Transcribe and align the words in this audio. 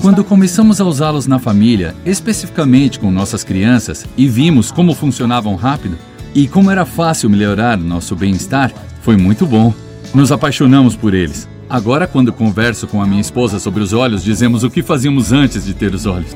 Quando 0.00 0.22
começamos 0.22 0.80
a 0.80 0.84
usá-los 0.84 1.26
na 1.26 1.38
família, 1.38 1.94
especificamente 2.04 3.00
com 3.00 3.10
nossas 3.10 3.42
crianças, 3.42 4.06
e 4.16 4.28
vimos 4.28 4.70
como 4.70 4.94
funcionavam 4.94 5.56
rápido 5.56 5.98
e 6.34 6.46
como 6.46 6.70
era 6.70 6.84
fácil 6.84 7.28
melhorar 7.28 7.76
nosso 7.76 8.14
bem-estar, 8.14 8.72
foi 9.02 9.16
muito 9.16 9.44
bom. 9.46 9.74
Nos 10.14 10.30
apaixonamos 10.30 10.94
por 10.94 11.14
eles. 11.14 11.48
Agora, 11.68 12.06
quando 12.06 12.32
converso 12.32 12.86
com 12.86 13.02
a 13.02 13.06
minha 13.06 13.20
esposa 13.20 13.58
sobre 13.58 13.82
os 13.82 13.92
olhos, 13.92 14.22
dizemos 14.22 14.62
o 14.62 14.70
que 14.70 14.82
fazíamos 14.82 15.32
antes 15.32 15.64
de 15.64 15.74
ter 15.74 15.94
os 15.94 16.06
olhos. 16.06 16.34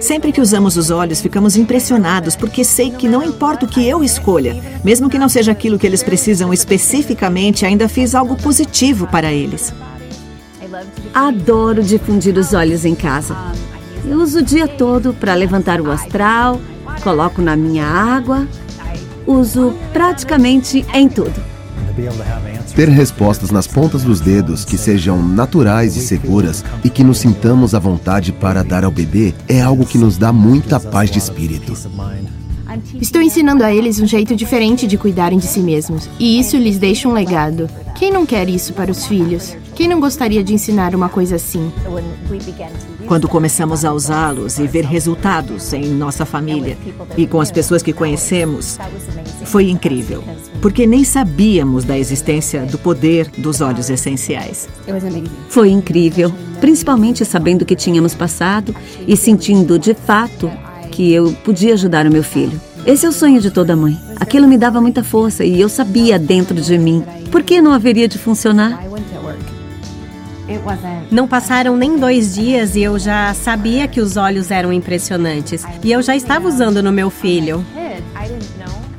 Sempre 0.00 0.32
que 0.32 0.40
usamos 0.40 0.76
os 0.76 0.90
olhos, 0.90 1.20
ficamos 1.20 1.56
impressionados 1.56 2.34
porque 2.34 2.64
sei 2.64 2.90
que 2.90 3.08
não 3.08 3.22
importa 3.22 3.66
o 3.66 3.68
que 3.68 3.86
eu 3.86 4.02
escolha, 4.02 4.60
mesmo 4.84 5.08
que 5.08 5.18
não 5.18 5.28
seja 5.28 5.52
aquilo 5.52 5.78
que 5.78 5.86
eles 5.86 6.02
precisam 6.02 6.52
especificamente, 6.52 7.64
ainda 7.64 7.88
fiz 7.88 8.14
algo 8.14 8.36
positivo 8.36 9.06
para 9.06 9.32
eles. 9.32 9.72
Adoro 11.14 11.82
difundir 11.82 12.36
os 12.36 12.52
olhos 12.52 12.84
em 12.84 12.94
casa. 12.94 13.36
Eu 14.04 14.18
uso 14.18 14.38
o 14.38 14.42
dia 14.42 14.66
todo 14.66 15.12
para 15.12 15.34
levantar 15.34 15.80
o 15.80 15.90
astral, 15.90 16.60
coloco 17.02 17.42
na 17.42 17.56
minha 17.56 17.86
água, 17.86 18.46
uso 19.26 19.74
praticamente 19.92 20.84
em 20.94 21.08
tudo. 21.08 21.50
Ter 22.74 22.88
respostas 22.88 23.50
nas 23.50 23.66
pontas 23.66 24.02
dos 24.02 24.20
dedos 24.20 24.64
que 24.64 24.78
sejam 24.78 25.22
naturais 25.22 25.96
e 25.96 26.00
seguras 26.00 26.64
e 26.84 26.88
que 26.88 27.04
nos 27.04 27.18
sintamos 27.18 27.74
à 27.74 27.78
vontade 27.78 28.32
para 28.32 28.62
dar 28.64 28.84
ao 28.84 28.90
bebê 28.90 29.34
é 29.48 29.60
algo 29.60 29.84
que 29.84 29.98
nos 29.98 30.16
dá 30.16 30.32
muita 30.32 30.80
paz 30.80 31.10
de 31.10 31.18
espírito. 31.18 31.74
Estou 33.00 33.20
ensinando 33.20 33.64
a 33.64 33.74
eles 33.74 33.98
um 34.00 34.06
jeito 34.06 34.36
diferente 34.36 34.86
de 34.86 34.96
cuidarem 34.96 35.38
de 35.38 35.46
si 35.46 35.60
mesmos, 35.60 36.08
e 36.18 36.38
isso 36.38 36.56
lhes 36.56 36.78
deixa 36.78 37.08
um 37.08 37.12
legado. 37.12 37.68
Quem 37.96 38.12
não 38.12 38.24
quer 38.24 38.48
isso 38.48 38.72
para 38.72 38.90
os 38.90 39.06
filhos? 39.06 39.56
Quem 39.74 39.88
não 39.88 39.98
gostaria 39.98 40.44
de 40.44 40.54
ensinar 40.54 40.94
uma 40.94 41.08
coisa 41.08 41.36
assim? 41.36 41.72
Quando 43.06 43.28
começamos 43.28 43.84
a 43.84 43.92
usá-los 43.92 44.58
e 44.58 44.66
ver 44.66 44.84
resultados 44.84 45.72
em 45.72 45.86
nossa 45.86 46.24
família 46.24 46.78
e 47.16 47.26
com 47.26 47.40
as 47.40 47.50
pessoas 47.50 47.82
que 47.82 47.92
conhecemos, 47.92 48.78
foi 49.46 49.68
incrível, 49.68 50.22
porque 50.62 50.86
nem 50.86 51.02
sabíamos 51.02 51.84
da 51.84 51.98
existência 51.98 52.64
do 52.66 52.78
poder 52.78 53.30
dos 53.36 53.60
óleos 53.60 53.90
essenciais. 53.90 54.68
Foi 55.48 55.70
incrível, 55.70 56.32
principalmente 56.60 57.24
sabendo 57.24 57.64
que 57.64 57.74
tínhamos 57.74 58.14
passado 58.14 58.74
e 59.08 59.16
sentindo 59.16 59.78
de 59.78 59.92
fato 59.94 60.50
que 61.00 61.14
eu 61.14 61.32
podia 61.42 61.72
ajudar 61.72 62.06
o 62.06 62.12
meu 62.12 62.22
filho. 62.22 62.60
Esse 62.84 63.06
é 63.06 63.08
o 63.08 63.12
sonho 63.12 63.40
de 63.40 63.50
toda 63.50 63.74
mãe. 63.74 63.98
Aquilo 64.16 64.46
me 64.46 64.58
dava 64.58 64.82
muita 64.82 65.02
força 65.02 65.42
e 65.42 65.58
eu 65.58 65.66
sabia 65.66 66.18
dentro 66.18 66.54
de 66.60 66.76
mim 66.76 67.02
por 67.32 67.42
que 67.42 67.58
não 67.62 67.72
haveria 67.72 68.06
de 68.06 68.18
funcionar. 68.18 68.84
Não 71.10 71.26
passaram 71.26 71.74
nem 71.74 71.96
dois 71.96 72.34
dias 72.34 72.76
e 72.76 72.82
eu 72.82 72.98
já 72.98 73.32
sabia 73.32 73.88
que 73.88 73.98
os 73.98 74.18
olhos 74.18 74.50
eram 74.50 74.70
impressionantes. 74.70 75.64
E 75.82 75.90
eu 75.90 76.02
já 76.02 76.14
estava 76.14 76.46
usando 76.46 76.82
no 76.82 76.92
meu 76.92 77.08
filho. 77.08 77.64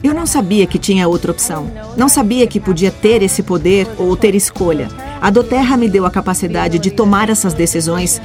Eu 0.03 0.15
não 0.15 0.25
sabia 0.25 0.65
que 0.65 0.79
tinha 0.79 1.07
outra 1.07 1.29
opção. 1.29 1.69
Não 1.95 2.09
sabia 2.09 2.47
que 2.47 2.59
podia 2.59 2.89
ter 2.89 3.21
esse 3.21 3.43
poder 3.43 3.87
ou 3.99 4.17
ter 4.17 4.33
escolha. 4.33 4.87
A 5.21 5.29
Doterra 5.29 5.77
me 5.77 5.87
deu 5.87 6.03
a 6.03 6.09
capacidade 6.09 6.79
de 6.79 6.89
tomar 6.89 7.29
essas 7.29 7.53
decisões 7.53 8.19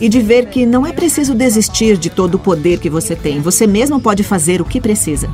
e 0.00 0.08
de 0.08 0.20
ver 0.20 0.46
que 0.46 0.64
não 0.64 0.86
é 0.86 0.92
preciso 0.92 1.34
desistir 1.34 1.96
de 1.96 2.08
todo 2.08 2.36
o 2.36 2.38
poder 2.38 2.78
que 2.78 2.88
você 2.88 3.14
tem. 3.14 3.40
Você 3.40 3.66
mesmo 3.66 4.00
pode 4.00 4.22
fazer 4.22 4.60
o 4.60 4.64
que 4.64 4.80
precisa. 4.80 5.28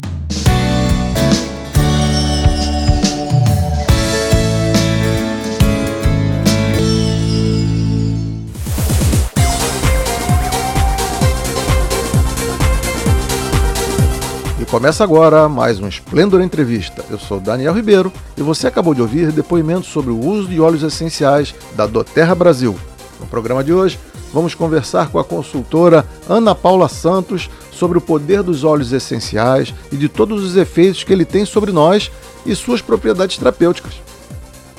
Começa 14.76 15.02
agora 15.02 15.48
mais 15.48 15.80
um 15.80 15.88
Esplendor 15.88 16.42
Entrevista. 16.42 17.02
Eu 17.08 17.18
sou 17.18 17.40
Daniel 17.40 17.72
Ribeiro 17.72 18.12
e 18.36 18.42
você 18.42 18.66
acabou 18.66 18.92
de 18.92 19.00
ouvir 19.00 19.32
depoimentos 19.32 19.88
sobre 19.88 20.10
o 20.10 20.22
uso 20.22 20.48
de 20.48 20.60
óleos 20.60 20.82
essenciais 20.82 21.54
da 21.74 21.86
Doterra 21.86 22.34
Brasil. 22.34 22.76
No 23.18 23.26
programa 23.26 23.64
de 23.64 23.72
hoje, 23.72 23.98
vamos 24.32 24.54
conversar 24.54 25.08
com 25.08 25.18
a 25.18 25.24
consultora 25.24 26.06
Ana 26.28 26.54
Paula 26.54 26.88
Santos 26.88 27.48
sobre 27.70 27.98
o 27.98 28.00
poder 28.00 28.42
dos 28.42 28.64
óleos 28.64 28.92
essenciais 28.92 29.74
e 29.92 29.96
de 29.96 30.08
todos 30.08 30.44
os 30.44 30.56
efeitos 30.56 31.04
que 31.04 31.12
ele 31.12 31.24
tem 31.24 31.44
sobre 31.44 31.72
nós 31.72 32.10
e 32.44 32.54
suas 32.54 32.80
propriedades 32.80 33.36
terapêuticas. 33.36 33.94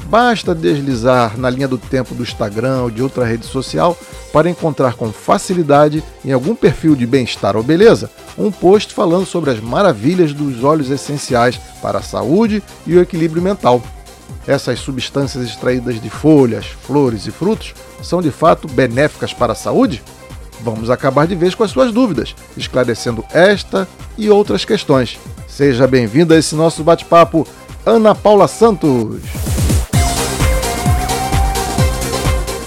Basta 0.06 0.56
deslizar 0.56 1.38
na 1.38 1.50
linha 1.50 1.68
do 1.68 1.78
tempo 1.78 2.16
do 2.16 2.24
Instagram 2.24 2.84
ou 2.84 2.90
de 2.90 3.03
outra 3.03 3.25
rede 3.25 3.46
social 3.46 3.97
para 4.31 4.50
encontrar 4.50 4.94
com 4.94 5.12
facilidade 5.12 6.03
em 6.24 6.31
algum 6.31 6.56
perfil 6.56 6.96
de 6.96 7.06
bem-estar 7.06 7.57
ou 7.57 7.63
beleza 7.63 8.09
um 8.38 8.52
post 8.52 8.94
falando 8.94 9.25
sobre 9.25 9.50
as 9.50 9.59
maravilhas 9.59 10.34
dos 10.34 10.63
óleos 10.63 10.90
essenciais 10.90 11.59
para 11.81 12.00
a 12.00 12.03
saúde 12.03 12.63
e 12.86 12.96
o 12.96 13.02
equilíbrio 13.02 13.41
mental. 13.41 13.81
Essas 14.48 14.80
substâncias 14.80 15.44
extraídas 15.44 16.00
de 16.00 16.10
folhas, 16.10 16.66
flores 16.66 17.28
e 17.28 17.32
frutos 17.32 17.74
são 18.02 18.22
de 18.22 18.32
fato 18.32 18.68
benéficas 18.68 19.34
para 19.34 19.54
a 19.54 19.56
saúde? 19.56 20.02
Vamos 20.62 20.90
acabar 20.90 21.28
de 21.28 21.36
vez 21.36 21.54
com 21.54 21.64
as 21.64 21.72
suas 21.72 21.92
dúvidas, 21.92 22.36
esclarecendo 22.56 23.24
esta 23.34 23.88
e 24.18 24.30
outras 24.30 24.66
questões. 24.66 25.20
Seja 25.48 25.86
bem-vinda 25.86 26.36
a 26.36 26.38
esse 26.38 26.56
nosso 26.56 26.84
bate-papo, 26.84 27.48
Ana 27.86 28.16
Paula 28.16 28.48
Santos. 28.48 29.22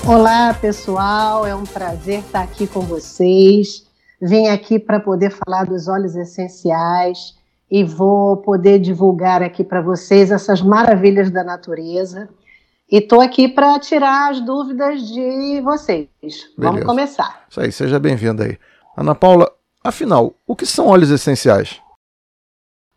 Olá, 0.07 0.55
pessoal, 0.55 1.47
é 1.47 1.55
um 1.55 1.65
prazer 1.65 2.21
estar 2.21 2.43
aqui 2.43 2.67
com 2.67 2.81
vocês. 2.81 3.85
Vim 4.21 4.49
aqui 4.49 4.79
para 4.79 5.01
poder 5.01 5.31
falar 5.31 5.65
dos 5.65 5.89
óleos 5.89 6.15
essenciais 6.15 7.40
e 7.71 7.85
vou 7.85 8.39
poder 8.39 8.79
divulgar 8.79 9.43
aqui 9.43 9.63
para 9.63 9.81
vocês 9.81 10.31
essas 10.31 10.61
maravilhas 10.61 11.31
da 11.31 11.45
natureza. 11.45 12.29
E 12.91 12.97
estou 12.99 13.21
aqui 13.21 13.47
para 13.47 13.79
tirar 13.79 14.31
as 14.31 14.41
dúvidas 14.41 15.07
de 15.07 15.61
vocês. 15.61 16.09
Beleza. 16.21 16.51
Vamos 16.59 16.85
começar. 16.85 17.45
Isso 17.49 17.61
aí, 17.61 17.71
seja 17.71 18.01
bem-vinda 18.01 18.45
aí. 18.45 18.59
Ana 18.97 19.15
Paula, 19.15 19.49
afinal, 19.85 20.35
o 20.45 20.57
que 20.57 20.67
são 20.67 20.89
óleos 20.89 21.11
essenciais? 21.11 21.81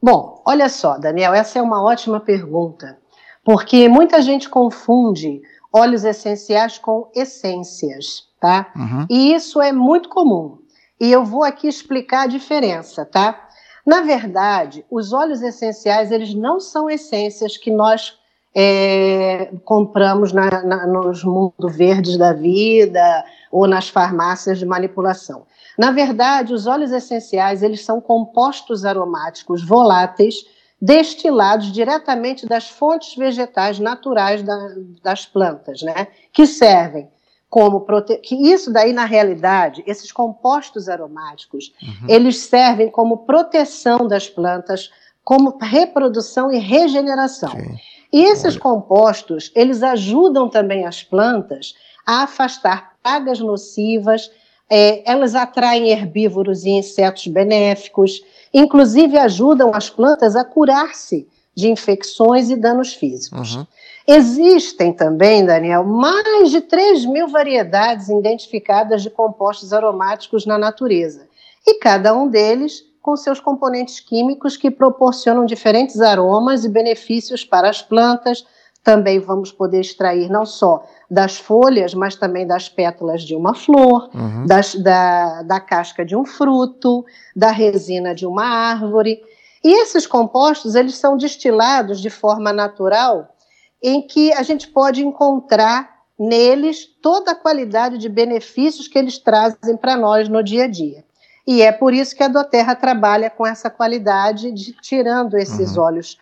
Bom, 0.01 0.41
olha 0.45 0.67
só, 0.67 0.97
Daniel, 0.97 1.33
essa 1.33 1.59
é 1.59 1.61
uma 1.61 1.81
ótima 1.81 2.19
pergunta, 2.19 2.97
porque 3.43 3.87
muita 3.87 4.21
gente 4.21 4.49
confunde 4.49 5.41
óleos 5.71 6.03
essenciais 6.03 6.77
com 6.77 7.09
essências, 7.15 8.27
tá? 8.39 8.71
Uhum. 8.75 9.05
E 9.09 9.33
isso 9.33 9.61
é 9.61 9.71
muito 9.71 10.09
comum. 10.09 10.57
E 10.99 11.11
eu 11.11 11.23
vou 11.23 11.43
aqui 11.43 11.67
explicar 11.67 12.23
a 12.23 12.27
diferença, 12.27 13.05
tá? 13.05 13.47
Na 13.85 14.01
verdade, 14.01 14.85
os 14.89 15.11
óleos 15.11 15.41
essenciais, 15.41 16.11
eles 16.11 16.33
não 16.33 16.59
são 16.59 16.89
essências 16.89 17.57
que 17.57 17.69
nós 17.69 18.17
é, 18.55 19.51
compramos 19.65 20.31
na, 20.31 20.63
na, 20.63 20.87
nos 20.87 21.23
mundos 21.23 21.75
verdes 21.75 22.17
da 22.17 22.33
vida 22.33 23.25
ou 23.51 23.67
nas 23.67 23.89
farmácias 23.89 24.59
de 24.59 24.65
manipulação. 24.65 25.45
Na 25.77 25.91
verdade, 25.91 26.53
os 26.53 26.67
óleos 26.67 26.91
essenciais, 26.91 27.63
eles 27.63 27.83
são 27.83 27.99
compostos 27.99 28.85
aromáticos 28.85 29.63
voláteis 29.65 30.45
destilados 30.79 31.71
diretamente 31.71 32.45
das 32.45 32.69
fontes 32.69 33.15
vegetais 33.15 33.79
naturais 33.79 34.43
da, 34.43 34.57
das 35.01 35.25
plantas, 35.25 35.81
né? 35.81 36.07
Que 36.31 36.45
servem 36.45 37.09
como 37.53 37.81
prote... 37.81 38.17
que 38.17 38.33
isso 38.51 38.73
daí 38.73 38.91
na 38.93 39.05
realidade, 39.05 39.83
esses 39.85 40.11
compostos 40.11 40.89
aromáticos, 40.89 41.71
uhum. 41.83 42.09
eles 42.09 42.39
servem 42.39 42.89
como 42.89 43.27
proteção 43.27 44.07
das 44.07 44.27
plantas, 44.27 44.89
como 45.23 45.59
reprodução 45.61 46.51
e 46.51 46.57
regeneração. 46.57 47.51
Sim. 47.51 47.75
E 48.11 48.23
esses 48.23 48.55
Olha. 48.55 48.59
compostos, 48.59 49.51
eles 49.53 49.83
ajudam 49.83 50.49
também 50.49 50.87
as 50.87 51.03
plantas 51.03 51.75
a 52.03 52.23
afastar 52.23 52.93
pragas 53.03 53.39
nocivas, 53.39 54.31
é, 54.67 55.07
elas 55.07 55.35
atraem 55.35 55.89
herbívoros 55.89 56.65
e 56.65 56.71
insetos 56.71 57.27
benéficos, 57.27 58.19
inclusive 58.51 59.15
ajudam 59.15 59.69
as 59.75 59.91
plantas 59.91 60.35
a 60.35 60.43
curar-se 60.43 61.27
de 61.55 61.69
infecções 61.69 62.49
e 62.49 62.55
danos 62.55 62.93
físicos. 62.93 63.55
Uhum. 63.55 63.67
Existem 64.07 64.91
também, 64.91 65.45
Daniel, 65.45 65.83
mais 65.83 66.51
de 66.51 66.61
3 66.61 67.05
mil 67.05 67.27
variedades 67.27 68.09
identificadas 68.09 69.01
de 69.01 69.09
compostos 69.09 69.71
aromáticos 69.71 70.45
na 70.45 70.57
natureza, 70.57 71.27
e 71.65 71.79
cada 71.79 72.13
um 72.13 72.27
deles 72.27 72.83
com 73.01 73.17
seus 73.17 73.39
componentes 73.39 73.99
químicos 73.99 74.55
que 74.55 74.71
proporcionam 74.71 75.45
diferentes 75.45 75.99
aromas 75.99 76.63
e 76.63 76.69
benefícios 76.69 77.43
para 77.43 77.69
as 77.69 77.81
plantas. 77.81 78.45
Também 78.81 79.19
vamos 79.19 79.51
poder 79.51 79.81
extrair 79.81 80.29
não 80.29 80.45
só 80.45 80.83
das 81.11 81.37
folhas, 81.37 81.93
mas 81.93 82.15
também 82.15 82.47
das 82.47 82.69
pétalas 82.69 83.21
de 83.23 83.35
uma 83.35 83.53
flor, 83.53 84.09
uhum. 84.13 84.45
das, 84.45 84.75
da, 84.75 85.43
da 85.43 85.59
casca 85.59 86.05
de 86.05 86.15
um 86.15 86.25
fruto, 86.25 87.05
da 87.35 87.51
resina 87.51 88.15
de 88.15 88.25
uma 88.25 88.45
árvore. 88.45 89.21
E 89.63 89.81
esses 89.81 90.05
compostos, 90.05 90.75
eles 90.75 90.95
são 90.95 91.17
destilados 91.17 92.01
de 92.01 92.09
forma 92.09 92.51
natural, 92.51 93.33
em 93.81 94.05
que 94.05 94.33
a 94.33 94.43
gente 94.43 94.67
pode 94.67 95.05
encontrar 95.05 95.93
neles 96.19 96.85
toda 97.01 97.31
a 97.31 97.35
qualidade 97.35 97.97
de 97.97 98.09
benefícios 98.09 98.87
que 98.87 98.97
eles 98.97 99.17
trazem 99.17 99.77
para 99.77 99.95
nós 99.95 100.29
no 100.29 100.43
dia 100.43 100.65
a 100.65 100.67
dia. 100.67 101.03
E 101.45 101.61
é 101.61 101.71
por 101.71 101.93
isso 101.93 102.15
que 102.15 102.23
a 102.23 102.27
Doterra 102.27 102.75
trabalha 102.75 103.29
com 103.29 103.45
essa 103.45 103.69
qualidade 103.69 104.51
de 104.51 104.73
tirando 104.73 105.37
esses 105.37 105.75
uhum. 105.75 105.83
óleos, 105.83 106.17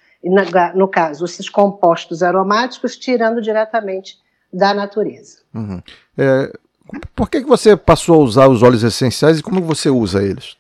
no 0.73 0.88
caso, 0.88 1.25
esses 1.25 1.49
compostos 1.49 2.23
aromáticos, 2.23 2.97
tirando 2.97 3.41
diretamente 3.41 4.17
da 4.51 4.73
natureza. 4.73 5.39
Uhum. 5.53 5.81
É, 6.17 6.51
por 7.15 7.29
que, 7.29 7.41
que 7.41 7.47
você 7.47 7.77
passou 7.77 8.21
a 8.21 8.23
usar 8.23 8.47
os 8.47 8.63
óleos 8.63 8.83
essenciais 8.83 9.39
e 9.39 9.43
como 9.43 9.61
você 9.61 9.89
usa 9.89 10.23
eles? 10.23 10.57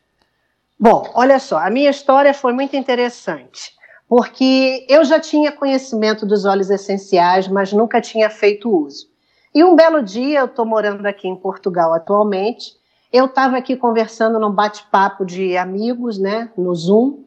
Bom, 0.81 1.11
olha 1.13 1.37
só, 1.37 1.59
a 1.59 1.69
minha 1.69 1.91
história 1.91 2.33
foi 2.33 2.53
muito 2.53 2.75
interessante, 2.75 3.71
porque 4.09 4.83
eu 4.89 5.03
já 5.05 5.19
tinha 5.19 5.51
conhecimento 5.51 6.25
dos 6.25 6.43
óleos 6.43 6.71
essenciais, 6.71 7.47
mas 7.47 7.71
nunca 7.71 8.01
tinha 8.01 8.31
feito 8.31 8.67
uso. 8.67 9.05
E 9.53 9.63
um 9.63 9.75
belo 9.75 10.01
dia, 10.01 10.39
eu 10.39 10.47
estou 10.47 10.65
morando 10.65 11.05
aqui 11.05 11.27
em 11.27 11.35
Portugal 11.35 11.93
atualmente, 11.93 12.73
eu 13.13 13.25
estava 13.25 13.57
aqui 13.57 13.75
conversando 13.75 14.39
num 14.39 14.49
bate-papo 14.49 15.23
de 15.23 15.55
amigos, 15.55 16.17
né, 16.17 16.49
no 16.57 16.73
Zoom, 16.73 17.25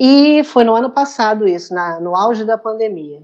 e 0.00 0.42
foi 0.42 0.64
no 0.64 0.74
ano 0.74 0.88
passado 0.88 1.46
isso, 1.46 1.74
na, 1.74 2.00
no 2.00 2.16
auge 2.16 2.42
da 2.42 2.56
pandemia. 2.56 3.20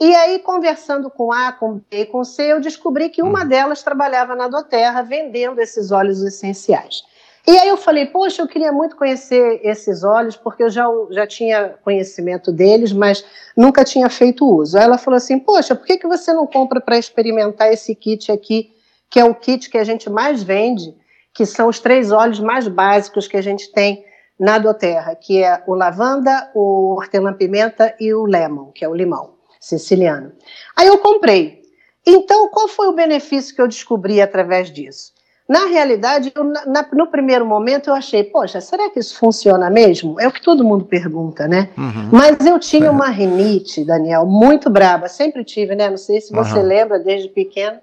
E 0.00 0.14
aí, 0.14 0.38
conversando 0.38 1.10
com 1.10 1.30
A, 1.30 1.52
com 1.52 1.82
B, 1.90 2.06
com 2.06 2.24
C, 2.24 2.44
eu 2.50 2.62
descobri 2.62 3.10
que 3.10 3.22
uma 3.22 3.44
hum. 3.44 3.48
delas 3.48 3.82
trabalhava 3.82 4.34
na 4.34 4.48
Doterra 4.48 5.02
vendendo 5.02 5.60
esses 5.60 5.92
óleos 5.92 6.22
essenciais. 6.22 7.02
E 7.46 7.56
aí 7.56 7.68
eu 7.68 7.76
falei, 7.76 8.06
poxa, 8.06 8.42
eu 8.42 8.48
queria 8.48 8.70
muito 8.72 8.96
conhecer 8.96 9.60
esses 9.62 10.04
óleos, 10.04 10.36
porque 10.36 10.62
eu 10.62 10.70
já, 10.70 10.86
já 11.10 11.26
tinha 11.26 11.74
conhecimento 11.82 12.52
deles, 12.52 12.92
mas 12.92 13.24
nunca 13.56 13.84
tinha 13.84 14.10
feito 14.10 14.44
uso. 14.44 14.76
Aí 14.76 14.84
ela 14.84 14.98
falou 14.98 15.16
assim, 15.16 15.38
poxa, 15.38 15.74
por 15.74 15.86
que, 15.86 15.96
que 15.96 16.06
você 16.06 16.32
não 16.32 16.46
compra 16.46 16.80
para 16.80 16.98
experimentar 16.98 17.72
esse 17.72 17.94
kit 17.94 18.30
aqui, 18.30 18.72
que 19.08 19.18
é 19.18 19.24
o 19.24 19.34
kit 19.34 19.70
que 19.70 19.78
a 19.78 19.84
gente 19.84 20.10
mais 20.10 20.42
vende, 20.42 20.94
que 21.32 21.46
são 21.46 21.68
os 21.68 21.78
três 21.78 22.12
óleos 22.12 22.40
mais 22.40 22.68
básicos 22.68 23.26
que 23.26 23.36
a 23.36 23.42
gente 23.42 23.72
tem 23.72 24.04
na 24.38 24.58
Doterra, 24.58 25.14
que 25.14 25.42
é 25.42 25.62
o 25.66 25.74
lavanda, 25.74 26.50
o 26.54 26.94
hortelã-pimenta 26.96 27.94
e 27.98 28.12
o 28.14 28.24
lemon, 28.24 28.70
que 28.72 28.84
é 28.84 28.88
o 28.88 28.94
limão 28.94 29.34
siciliano. 29.58 30.32
Aí 30.76 30.86
eu 30.86 30.98
comprei. 30.98 31.62
Então, 32.06 32.48
qual 32.48 32.68
foi 32.68 32.88
o 32.88 32.94
benefício 32.94 33.54
que 33.54 33.60
eu 33.60 33.68
descobri 33.68 34.20
através 34.20 34.70
disso? 34.70 35.12
Na 35.48 35.64
realidade, 35.64 36.30
eu, 36.34 36.44
na, 36.44 36.86
no 36.92 37.06
primeiro 37.06 37.46
momento 37.46 37.88
eu 37.88 37.94
achei, 37.94 38.22
poxa, 38.22 38.60
será 38.60 38.90
que 38.90 38.98
isso 38.98 39.16
funciona 39.16 39.70
mesmo? 39.70 40.20
É 40.20 40.28
o 40.28 40.30
que 40.30 40.42
todo 40.42 40.62
mundo 40.62 40.84
pergunta, 40.84 41.48
né? 41.48 41.70
Uhum. 41.78 42.10
Mas 42.12 42.44
eu 42.46 42.58
tinha 42.58 42.88
é. 42.88 42.90
uma 42.90 43.08
rinite, 43.08 43.82
Daniel, 43.82 44.26
muito 44.26 44.68
braba, 44.68 45.08
sempre 45.08 45.42
tive, 45.42 45.74
né? 45.74 45.88
Não 45.88 45.96
sei 45.96 46.20
se 46.20 46.34
você 46.34 46.58
uhum. 46.58 46.66
lembra 46.66 46.98
desde 46.98 47.30
pequeno. 47.30 47.78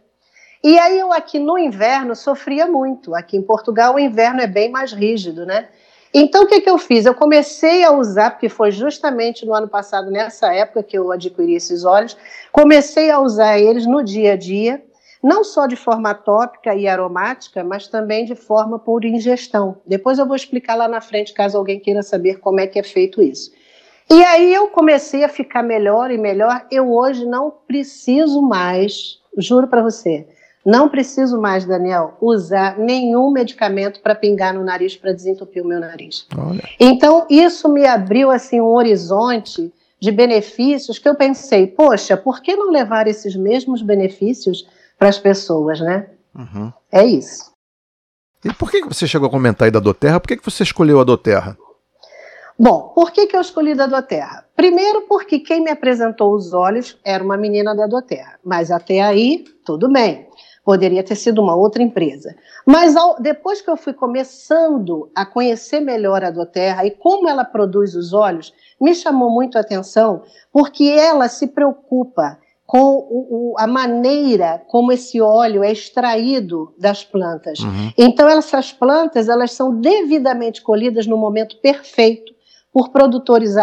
E 0.64 0.78
aí 0.78 1.00
eu 1.00 1.12
aqui 1.12 1.40
no 1.40 1.58
inverno 1.58 2.16
sofria 2.16 2.68
muito. 2.68 3.16
Aqui 3.16 3.36
em 3.36 3.42
Portugal 3.42 3.96
o 3.96 4.00
inverno 4.00 4.42
é 4.42 4.48
bem 4.48 4.70
mais 4.70 4.94
rígido, 4.94 5.44
né? 5.44 5.66
Então, 6.14 6.44
o 6.44 6.48
que, 6.48 6.62
que 6.62 6.70
eu 6.70 6.78
fiz? 6.78 7.06
Eu 7.06 7.14
comecei 7.14 7.84
a 7.84 7.92
usar, 7.92 8.32
porque 8.32 8.48
foi 8.48 8.72
justamente 8.72 9.46
no 9.46 9.54
ano 9.54 9.68
passado, 9.68 10.10
nessa 10.10 10.54
época 10.54 10.82
que 10.82 10.98
eu 10.98 11.12
adquiri 11.12 11.56
esses 11.56 11.84
óleos, 11.84 12.16
comecei 12.54 13.12
a 13.12 13.20
usar 13.20 13.60
eles 13.60 13.86
no 13.86 14.02
dia 14.02 14.32
a 14.34 14.38
dia, 14.38 14.82
não 15.25 15.44
só 15.44 15.66
de 15.66 15.75
forma 15.75 16.13
tópica 16.13 16.75
e 16.75 16.88
aromática, 16.88 17.63
mas 17.63 17.88
também 17.88 18.25
de 18.25 18.36
forma 18.36 18.77
por 18.77 19.04
ingestão. 19.04 19.77
Depois 19.83 20.19
eu 20.19 20.27
vou 20.27 20.36
explicar 20.36 20.75
lá 20.75 20.88
na 20.88 21.01
frente, 21.01 21.33
caso 21.33 21.57
alguém 21.57 21.80
queira 21.80 22.04
saber 22.04 22.39
como 22.39 22.60
é 22.60 22.68
que 22.68 22.77
é 22.77 22.83
feito 22.83 23.24
isso. 23.24 23.51
E 24.07 24.24
aí 24.24 24.54
eu 24.54 24.68
comecei 24.68 25.24
a 25.24 25.27
ficar 25.27 25.63
melhor 25.63 26.12
e 26.12 26.18
melhor. 26.19 26.68
Eu 26.69 26.94
hoje 26.94 27.25
não 27.25 27.51
preciso 27.68 28.39
mais, 28.39 29.18
juro 29.36 29.68
para 29.68 29.81
você, 29.81 30.27
não 30.63 30.88
preciso 30.89 31.42
mais, 31.42 31.66
Daniel, 31.66 32.13
usar 32.21 32.78
nenhum 32.78 33.31
medicamento 33.31 34.01
para 34.01 34.13
pingar 34.13 34.54
no 34.54 34.63
nariz 34.63 34.95
para 34.95 35.12
desentupir 35.12 35.63
o 35.63 35.68
meu 35.68 35.80
nariz. 35.80 36.28
Olha. 36.38 36.62
Então, 36.80 37.25
isso 37.31 37.68
me 37.68 37.88
abriu 37.88 38.30
assim 38.30 38.62
um 38.62 38.75
horizonte 38.75 39.74
de 40.00 40.12
benefícios 40.12 41.00
que 41.00 41.10
eu 41.10 41.16
pensei, 41.16 41.66
poxa, 41.66 42.16
por 42.16 42.44
que 42.44 42.56
não 42.56 42.69
levar 42.69 43.07
esses 43.07 43.36
mesmos 43.36 43.81
benefícios 43.81 44.68
para 44.97 45.09
as 45.09 45.19
pessoas, 45.19 45.80
né? 45.80 46.09
Uhum. 46.33 46.71
É 46.92 47.03
isso. 47.03 47.51
E 48.44 48.53
por 48.53 48.69
que 48.69 48.83
você 48.86 49.07
chegou 49.07 49.27
a 49.27 49.31
comentar 49.31 49.65
aí 49.65 49.71
da 49.71 49.80
Doterra? 49.80 50.19
Por 50.19 50.27
que 50.27 50.39
você 50.44 50.63
escolheu 50.63 51.00
a 51.00 51.03
Doterra? 51.03 51.57
Bom, 52.57 52.94
por 52.95 53.12
que, 53.12 53.27
que 53.27 53.36
eu 53.36 53.42
escolhi 53.42 53.75
da 53.75 53.86
Doterra? 53.86 54.45
Primeiro, 54.56 55.01
porque 55.01 55.39
quem 55.39 55.62
me 55.62 55.71
apresentou 55.71 56.33
os 56.33 56.53
olhos 56.53 56.97
era 57.03 57.24
uma 57.24 57.36
menina 57.36 57.75
da 57.75 57.86
Doterra. 57.86 58.39
Mas 58.44 58.71
até 58.71 59.01
aí, 59.01 59.44
tudo 59.65 59.92
bem. 59.92 60.30
Poderia 60.63 61.03
ter 61.03 61.15
sido 61.15 61.42
uma 61.42 61.53
outra 61.53 61.83
empresa. 61.83 62.33
Mas 62.65 62.95
ao, 62.95 63.21
depois 63.21 63.62
que 63.62 63.69
eu 63.69 63.75
fui 63.75 63.94
começando 63.94 65.12
a 65.13 65.25
conhecer 65.25 65.80
melhor 65.81 66.24
a 66.24 66.31
Doterra 66.31 66.86
e 66.86 66.92
como 66.92 67.27
ela 67.27 67.44
produz 67.44 67.94
os 67.94 68.13
óleos, 68.13 68.53
me 68.80 68.95
chamou 68.95 69.30
muito 69.30 69.57
a 69.57 69.62
atenção, 69.62 70.24
porque 70.51 70.86
ela 70.86 71.27
se 71.27 71.47
preocupa 71.47 72.39
com 72.66 72.80
o, 72.80 73.54
o, 73.54 73.56
a 73.60 73.68
maneira 73.68 74.62
como 74.68 74.92
esse 74.92 75.22
óleo 75.22 75.64
é 75.64 75.72
extraído 75.72 76.74
das 76.80 77.04
plantas. 77.04 77.60
Uhum. 77.60 77.92
Então 77.98 78.28
essas 78.28 78.74
plantas 78.74 79.30
elas 79.30 79.52
são 79.52 79.80
devidamente 79.80 80.62
colhidas 80.62 81.06
no 81.06 81.18
momento 81.18 81.58
perfeito 81.58 82.34
por 82.74 82.90
produtores 82.90 83.56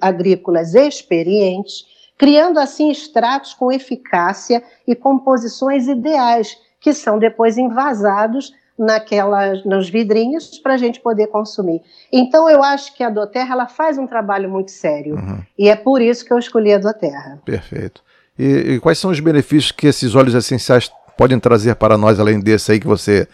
agrícolas 0.00 0.74
experientes 0.74 1.84
criando 2.18 2.58
assim 2.58 2.90
extratos 2.90 3.54
com 3.54 3.70
eficácia 3.70 4.62
e 4.86 4.94
composições 4.94 5.86
ideais, 5.86 6.56
que 6.80 6.92
são 6.92 7.18
depois 7.18 7.58
envasados 7.58 8.54
naquelas, 8.78 9.64
nos 9.64 9.88
vidrinhos 9.88 10.58
para 10.58 10.74
a 10.74 10.76
gente 10.76 11.00
poder 11.00 11.28
consumir. 11.28 11.80
Então 12.12 12.48
eu 12.48 12.62
acho 12.62 12.94
que 12.94 13.02
a 13.02 13.10
Doterra 13.10 13.54
ela 13.54 13.66
faz 13.66 13.96
um 13.96 14.06
trabalho 14.06 14.50
muito 14.50 14.70
sério 14.70 15.16
uhum. 15.16 15.42
e 15.58 15.68
é 15.68 15.76
por 15.76 16.02
isso 16.02 16.24
que 16.24 16.32
eu 16.32 16.38
escolhi 16.38 16.72
a 16.72 16.78
Doterra. 16.78 17.40
Perfeito. 17.44 18.02
E, 18.38 18.74
e, 18.74 18.80
quais 18.80 18.98
são 18.98 19.10
os 19.10 19.20
benefícios 19.20 19.72
que 19.72 19.86
esses 19.86 20.14
óleos 20.14 20.34
essenciais 20.34 20.90
podem 21.16 21.38
trazer 21.38 21.74
para 21.76 21.96
nós 21.96 22.20
além 22.20 22.38
desse 22.38 22.72
aí 22.72 22.80
que 22.80 22.86
você 22.86 23.26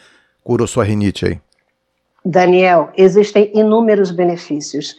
curou 0.44 0.66
sua 0.66 0.84
rinite 0.84 1.26
aí? 1.26 1.40
Daniel, 2.24 2.90
existem 2.96 3.50
inúmeros 3.52 4.12
benefícios. 4.12 4.96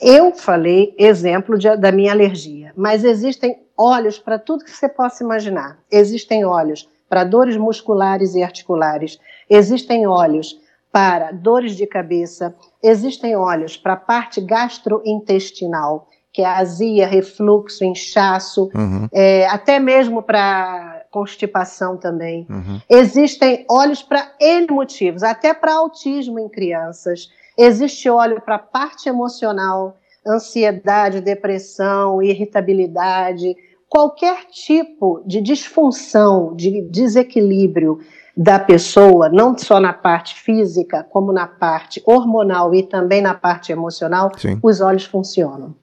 Eu 0.00 0.32
falei 0.34 0.94
exemplo 0.98 1.58
de, 1.58 1.76
da 1.76 1.92
minha 1.92 2.12
alergia, 2.12 2.72
mas 2.74 3.04
existem 3.04 3.60
óleos 3.76 4.18
para 4.18 4.38
tudo 4.38 4.64
que 4.64 4.70
você 4.70 4.88
possa 4.88 5.22
imaginar. 5.22 5.78
Existem 5.90 6.44
óleos 6.44 6.88
para 7.08 7.24
dores 7.24 7.58
musculares 7.58 8.34
e 8.34 8.42
articulares, 8.42 9.18
existem 9.48 10.06
óleos 10.06 10.58
para 10.90 11.30
dores 11.30 11.76
de 11.76 11.86
cabeça, 11.86 12.54
existem 12.82 13.36
óleos 13.36 13.76
para 13.76 13.92
a 13.92 13.96
parte 13.96 14.40
gastrointestinal, 14.40 16.08
que 16.32 16.40
é 16.40 16.46
azia, 16.46 17.06
refluxo, 17.06 17.84
inchaço, 17.84 18.70
uhum. 18.74 19.06
é, 19.12 19.46
até 19.48 19.78
mesmo 19.78 20.22
para 20.22 21.04
constipação 21.10 21.98
também. 21.98 22.46
Uhum. 22.48 22.80
Existem 22.88 23.66
óleos 23.70 24.02
para 24.02 24.32
N 24.40 24.66
motivos, 24.70 25.22
até 25.22 25.52
para 25.52 25.74
autismo 25.74 26.38
em 26.38 26.48
crianças. 26.48 27.28
Existe 27.56 28.08
óleo 28.08 28.40
para 28.40 28.58
parte 28.58 29.10
emocional, 29.10 29.98
ansiedade, 30.26 31.20
depressão, 31.20 32.22
irritabilidade, 32.22 33.54
qualquer 33.86 34.46
tipo 34.46 35.22
de 35.26 35.42
disfunção, 35.42 36.56
de 36.56 36.80
desequilíbrio 36.90 37.98
da 38.34 38.58
pessoa, 38.58 39.28
não 39.28 39.56
só 39.58 39.78
na 39.78 39.92
parte 39.92 40.40
física, 40.40 41.06
como 41.10 41.30
na 41.30 41.46
parte 41.46 42.02
hormonal 42.06 42.74
e 42.74 42.82
também 42.82 43.20
na 43.20 43.34
parte 43.34 43.70
emocional, 43.70 44.32
Sim. 44.38 44.58
os 44.62 44.80
olhos 44.80 45.04
funcionam. 45.04 45.74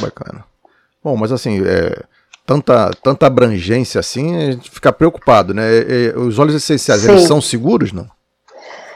Bacana. 0.00 0.44
Bom, 1.02 1.16
mas 1.16 1.32
assim, 1.32 1.62
é, 1.66 2.02
tanta, 2.46 2.90
tanta 3.02 3.26
abrangência 3.26 3.98
assim, 3.98 4.36
a 4.36 4.52
gente 4.52 4.70
fica 4.70 4.92
preocupado, 4.92 5.52
né? 5.52 5.62
É, 5.62 6.06
é, 6.14 6.18
os 6.18 6.38
óleos 6.38 6.56
essenciais, 6.56 7.02
Sim. 7.02 7.10
eles 7.10 7.24
são 7.24 7.40
seguros, 7.40 7.92
não? 7.92 8.08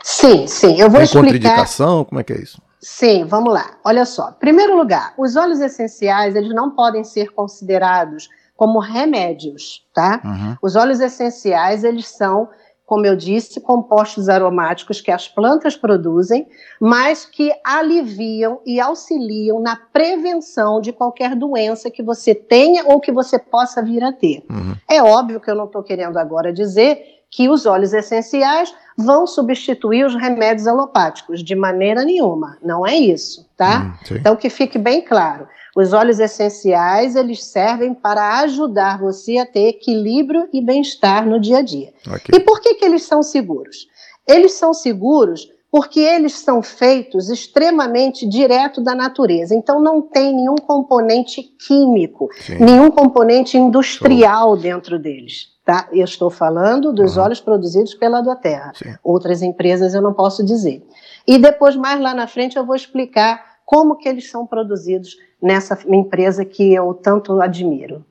Sim, 0.02 0.47
sim. 0.47 0.80
Eu 0.80 0.88
vou 0.88 1.00
Tem 1.00 1.02
explicar. 1.02 1.23
contraindicação? 1.25 2.04
Como 2.04 2.21
é 2.21 2.25
que 2.25 2.33
é 2.33 2.40
isso? 2.40 2.61
Sim, 2.80 3.25
vamos 3.25 3.52
lá. 3.52 3.73
Olha 3.85 4.07
só. 4.07 4.33
Primeiro 4.33 4.76
lugar, 4.76 5.12
os 5.18 5.37
óleos 5.37 5.61
essenciais, 5.61 6.35
eles 6.35 6.54
não 6.54 6.71
podem 6.71 7.04
ser 7.04 7.33
considerados 7.33 8.28
como 8.57 8.78
remédios, 8.78 9.85
tá? 9.92 10.21
Uhum. 10.25 10.57
Os 10.62 10.76
óleos 10.76 11.00
essenciais, 11.00 11.85
eles 11.85 12.09
são 12.09 12.49
como 12.88 13.04
eu 13.04 13.14
disse, 13.14 13.61
compostos 13.61 14.30
aromáticos 14.30 14.99
que 14.99 15.11
as 15.11 15.28
plantas 15.28 15.76
produzem, 15.76 16.49
mas 16.80 17.26
que 17.26 17.52
aliviam 17.62 18.62
e 18.64 18.80
auxiliam 18.80 19.61
na 19.61 19.76
prevenção 19.76 20.80
de 20.80 20.90
qualquer 20.90 21.37
doença 21.37 21.90
que 21.90 22.02
você 22.02 22.35
tenha 22.35 22.87
ou 22.87 22.99
que 22.99 23.12
você 23.12 23.38
possa 23.38 23.83
vir 23.83 24.02
a 24.02 24.11
ter. 24.11 24.42
Uhum. 24.49 24.75
É 24.88 25.02
óbvio 25.02 25.38
que 25.38 25.50
eu 25.50 25.54
não 25.54 25.66
estou 25.66 25.83
querendo 25.83 26.16
agora 26.16 26.50
dizer 26.50 27.18
que 27.30 27.47
os 27.47 27.66
óleos 27.66 27.92
essenciais 27.92 28.75
vão 28.99 29.28
substituir 29.28 30.05
os 30.05 30.17
remédios 30.17 30.67
alopáticos, 30.67 31.45
de 31.45 31.55
maneira 31.55 32.05
nenhuma. 32.05 32.59
Não 32.61 32.85
é 32.85 32.97
isso, 32.97 33.49
tá? 33.57 33.97
Hum, 34.11 34.17
então 34.17 34.35
que 34.35 34.50
fique 34.50 34.76
bem 34.76 35.00
claro. 35.00 35.47
Os 35.76 35.93
óleos 35.93 36.19
essenciais, 36.19 37.14
eles 37.14 37.45
servem 37.45 37.95
para 37.95 38.40
ajudar 38.40 38.99
você 38.99 39.38
a 39.38 39.47
ter 39.47 39.69
equilíbrio 39.69 40.49
e 40.52 40.61
bem-estar 40.61 41.25
no 41.25 41.38
dia 41.38 41.59
a 41.59 41.62
dia. 41.62 41.93
Okay. 42.05 42.37
E 42.37 42.40
por 42.40 42.61
que, 42.61 42.75
que 42.75 42.85
eles 42.85 43.05
são 43.05 43.23
seguros? 43.23 43.87
Eles 44.26 44.55
são 44.55 44.75
seguros 44.75 45.49
porque 45.70 46.00
eles 46.00 46.32
são 46.34 46.62
feitos 46.62 47.28
extremamente 47.28 48.26
direto 48.26 48.82
da 48.82 48.94
natureza. 48.94 49.54
Então 49.54 49.80
não 49.80 50.00
tem 50.00 50.34
nenhum 50.34 50.56
componente 50.56 51.42
químico, 51.42 52.28
Sim. 52.40 52.58
nenhum 52.58 52.90
componente 52.90 53.56
industrial 53.56 54.54
Show. 54.54 54.56
dentro 54.56 54.98
deles. 54.98 55.48
Tá? 55.64 55.87
Eu 55.92 56.04
estou 56.04 56.30
falando 56.30 56.92
dos 56.94 57.16
uhum. 57.16 57.25
óleos 57.25 57.40
produzidos 57.40 57.94
pela 57.94 58.22
Doterra. 58.22 58.72
Sim. 58.75 58.94
Outras 59.04 59.42
empresas 59.42 59.92
eu 59.92 60.00
não 60.00 60.14
posso 60.14 60.42
dizer. 60.42 60.82
E 61.26 61.37
depois, 61.37 61.76
mais 61.76 62.00
lá 62.00 62.14
na 62.14 62.26
frente, 62.26 62.56
eu 62.56 62.64
vou 62.64 62.75
explicar 62.75 63.58
como 63.66 63.96
que 63.96 64.08
eles 64.08 64.30
são 64.30 64.46
produzidos 64.46 65.18
nessa 65.42 65.78
empresa 65.87 66.42
que 66.42 66.72
eu 66.72 66.94
tanto 66.94 67.38
admiro. 67.42 68.02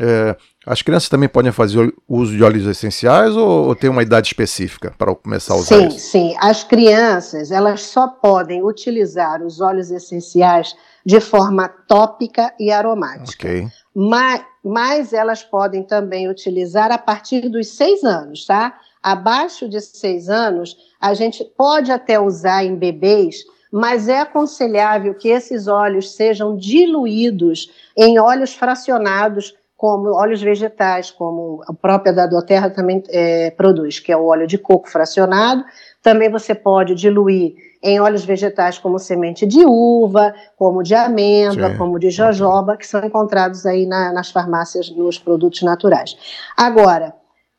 É, 0.00 0.34
as 0.66 0.80
crianças 0.80 1.08
também 1.08 1.28
podem 1.28 1.52
fazer 1.52 1.92
uso 2.08 2.34
de 2.34 2.42
óleos 2.42 2.66
essenciais 2.66 3.36
ou, 3.36 3.68
ou 3.68 3.74
tem 3.74 3.90
uma 3.90 4.02
idade 4.02 4.28
específica 4.28 4.94
para 4.96 5.14
começar 5.14 5.52
a 5.52 5.56
usar 5.58 5.76
sim, 5.76 5.86
isso? 5.88 5.98
Sim, 5.98 6.30
sim. 6.30 6.36
As 6.40 6.64
crianças 6.64 7.50
elas 7.50 7.82
só 7.82 8.08
podem 8.08 8.62
utilizar 8.62 9.42
os 9.42 9.60
óleos 9.60 9.90
essenciais 9.90 10.74
de 11.04 11.20
forma 11.20 11.68
tópica 11.68 12.54
e 12.58 12.70
aromática. 12.70 13.46
Okay. 13.46 13.68
Mas, 13.94 14.42
mas 14.64 15.12
elas 15.12 15.42
podem 15.42 15.82
também 15.82 16.28
utilizar 16.28 16.90
a 16.90 16.96
partir 16.96 17.50
dos 17.50 17.68
seis 17.68 18.02
anos, 18.02 18.46
tá? 18.46 18.78
Abaixo 19.02 19.68
de 19.68 19.80
seis 19.80 20.30
anos, 20.30 20.76
a 20.98 21.12
gente 21.12 21.44
pode 21.44 21.92
até 21.92 22.18
usar 22.18 22.64
em 22.64 22.76
bebês 22.76 23.44
mas 23.72 24.06
é 24.06 24.20
aconselhável 24.20 25.14
que 25.14 25.28
esses 25.28 25.66
óleos 25.66 26.12
sejam 26.12 26.54
diluídos 26.54 27.70
em 27.96 28.18
óleos 28.18 28.52
fracionados, 28.52 29.54
como 29.82 30.12
óleos 30.12 30.40
vegetais, 30.40 31.10
como 31.10 31.60
a 31.66 31.74
própria 31.74 32.12
da 32.12 32.24
Doterra 32.24 32.70
também 32.70 33.02
é, 33.08 33.50
produz, 33.50 33.98
que 33.98 34.12
é 34.12 34.16
o 34.16 34.26
óleo 34.26 34.46
de 34.46 34.56
coco 34.56 34.88
fracionado. 34.88 35.64
Também 36.00 36.30
você 36.30 36.54
pode 36.54 36.94
diluir 36.94 37.56
em 37.82 37.98
óleos 37.98 38.24
vegetais 38.24 38.78
como 38.78 39.00
semente 39.00 39.44
de 39.44 39.66
uva, 39.66 40.32
como 40.56 40.84
de 40.84 40.94
amêndoa, 40.94 41.70
Sim. 41.70 41.78
como 41.78 41.98
de 41.98 42.10
jojoba, 42.10 42.76
que 42.76 42.86
são 42.86 43.04
encontrados 43.04 43.66
aí 43.66 43.84
na, 43.84 44.12
nas 44.12 44.30
farmácias, 44.30 44.88
nos 44.88 45.18
produtos 45.18 45.62
naturais. 45.62 46.16
Agora, 46.56 47.12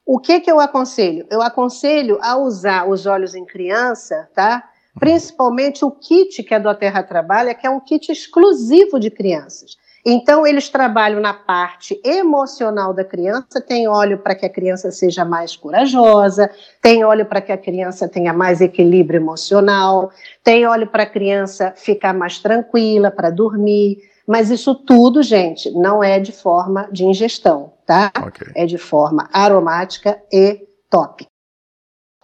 o 0.05 0.17
que, 0.17 0.39
que 0.39 0.49
eu 0.49 0.61
aconselho? 0.61 1.27
Eu 1.29 1.41
aconselho 1.41 2.19
a 2.21 2.37
usar 2.37 2.87
os 2.87 3.05
óleos 3.05 3.35
em 3.35 3.43
criança, 3.43 4.29
tá? 4.33 4.63
principalmente 4.97 5.83
o 5.83 5.91
kit 5.91 6.41
que 6.41 6.53
a 6.53 6.59
Doterra 6.59 7.03
trabalha, 7.03 7.53
que 7.53 7.67
é 7.67 7.69
um 7.69 7.81
kit 7.81 8.09
exclusivo 8.11 8.97
de 8.97 9.11
crianças. 9.11 9.75
Então, 10.05 10.45
eles 10.45 10.67
trabalham 10.67 11.21
na 11.21 11.33
parte 11.33 11.99
emocional 12.03 12.93
da 12.93 13.05
criança, 13.05 13.61
tem 13.61 13.87
óleo 13.87 14.17
para 14.17 14.35
que 14.35 14.45
a 14.45 14.49
criança 14.49 14.91
seja 14.91 15.23
mais 15.23 15.55
corajosa, 15.55 16.51
tem 16.81 17.05
óleo 17.05 17.25
para 17.25 17.39
que 17.39 17.53
a 17.53 17.57
criança 17.57 18.09
tenha 18.09 18.33
mais 18.33 18.59
equilíbrio 18.59 19.19
emocional, 19.19 20.11
tem 20.43 20.65
óleo 20.65 20.87
para 20.87 21.03
a 21.03 21.09
criança 21.09 21.73
ficar 21.77 22.13
mais 22.13 22.39
tranquila, 22.39 23.09
para 23.09 23.29
dormir. 23.29 23.99
Mas 24.27 24.51
isso 24.51 24.75
tudo, 24.75 25.23
gente, 25.23 25.71
não 25.71 26.03
é 26.03 26.19
de 26.19 26.33
forma 26.33 26.89
de 26.91 27.05
ingestão, 27.05 27.73
tá? 27.85 28.11
Okay. 28.27 28.51
É 28.55 28.65
de 28.65 28.77
forma 28.77 29.29
aromática 29.31 30.21
e 30.31 30.67
tópica. 30.89 31.29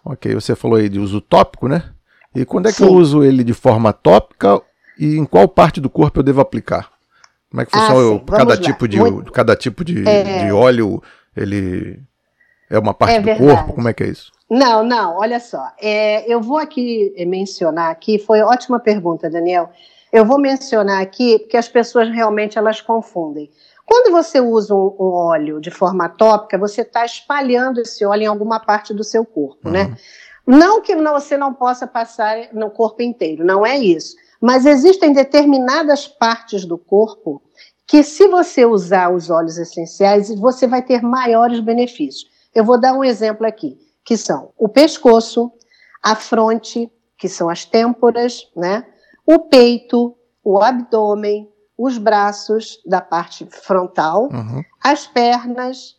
Ok, 0.04 0.34
você 0.34 0.54
falou 0.54 0.76
aí 0.76 0.88
de 0.88 0.98
uso 0.98 1.20
tópico, 1.20 1.66
né? 1.66 1.90
E 2.34 2.44
quando 2.44 2.68
é 2.68 2.72
que 2.72 2.78
Sim. 2.78 2.86
eu 2.86 2.92
uso 2.92 3.24
ele 3.24 3.42
de 3.42 3.54
forma 3.54 3.92
tópica 3.92 4.60
e 4.98 5.16
em 5.16 5.24
qual 5.24 5.48
parte 5.48 5.80
do 5.80 5.90
corpo 5.90 6.20
eu 6.20 6.22
devo 6.22 6.40
aplicar? 6.40 6.99
Como 7.50 7.62
é 7.62 7.66
que 7.66 7.72
funciona? 7.72 8.22
Ah, 8.28 8.36
cada, 8.36 8.56
tipo 8.56 8.86
de, 8.86 8.98
Muito... 8.98 9.32
cada 9.32 9.56
tipo 9.56 9.84
de, 9.84 10.08
é... 10.08 10.44
de 10.44 10.52
óleo, 10.52 11.02
ele 11.36 12.00
é 12.70 12.78
uma 12.78 12.94
parte 12.94 13.16
é 13.16 13.20
do 13.20 13.36
corpo? 13.36 13.72
Como 13.72 13.88
é 13.88 13.92
que 13.92 14.04
é 14.04 14.08
isso? 14.08 14.30
Não, 14.48 14.84
não, 14.84 15.16
olha 15.16 15.40
só. 15.40 15.72
É, 15.80 16.32
eu 16.32 16.40
vou 16.40 16.58
aqui 16.58 17.12
mencionar 17.26 17.90
aqui, 17.90 18.18
foi 18.18 18.40
ótima 18.40 18.78
pergunta, 18.78 19.28
Daniel. 19.28 19.70
Eu 20.12 20.24
vou 20.24 20.38
mencionar 20.38 21.02
aqui 21.02 21.40
porque 21.40 21.56
as 21.56 21.68
pessoas 21.68 22.08
realmente 22.08 22.56
elas 22.56 22.80
confundem. 22.80 23.50
Quando 23.84 24.12
você 24.12 24.40
usa 24.40 24.72
um, 24.72 24.94
um 24.98 25.12
óleo 25.12 25.60
de 25.60 25.70
forma 25.70 26.08
tópica, 26.08 26.56
você 26.56 26.82
está 26.82 27.04
espalhando 27.04 27.80
esse 27.80 28.04
óleo 28.04 28.22
em 28.22 28.26
alguma 28.26 28.60
parte 28.60 28.94
do 28.94 29.02
seu 29.02 29.24
corpo, 29.24 29.68
né? 29.68 29.82
uhum. 29.82 29.90
né? 29.90 29.96
Não 30.46 30.80
que 30.80 30.96
você 30.96 31.36
não 31.36 31.54
possa 31.54 31.86
passar 31.86 32.52
no 32.52 32.70
corpo 32.70 33.02
inteiro, 33.02 33.44
não 33.44 33.64
é 33.64 33.76
isso. 33.78 34.16
Mas 34.40 34.64
existem 34.64 35.12
determinadas 35.12 36.08
partes 36.08 36.64
do 36.64 36.78
corpo 36.78 37.42
que, 37.86 38.02
se 38.02 38.26
você 38.28 38.64
usar 38.64 39.12
os 39.12 39.28
óleos 39.28 39.58
essenciais, 39.58 40.34
você 40.38 40.66
vai 40.66 40.80
ter 40.80 41.02
maiores 41.02 41.60
benefícios. 41.60 42.30
Eu 42.54 42.64
vou 42.64 42.80
dar 42.80 42.94
um 42.94 43.04
exemplo 43.04 43.46
aqui, 43.46 43.78
que 44.04 44.16
são 44.16 44.52
o 44.56 44.68
pescoço, 44.68 45.52
a 46.02 46.14
fronte, 46.14 46.90
que 47.18 47.28
são 47.28 47.50
as 47.50 47.64
têmporas, 47.64 48.50
né? 48.56 48.86
O 49.26 49.40
peito, 49.40 50.16
o 50.42 50.58
abdômen, 50.62 51.48
os 51.76 51.98
braços 51.98 52.80
da 52.86 53.00
parte 53.00 53.46
frontal, 53.50 54.28
uhum. 54.32 54.62
as 54.82 55.06
pernas, 55.06 55.96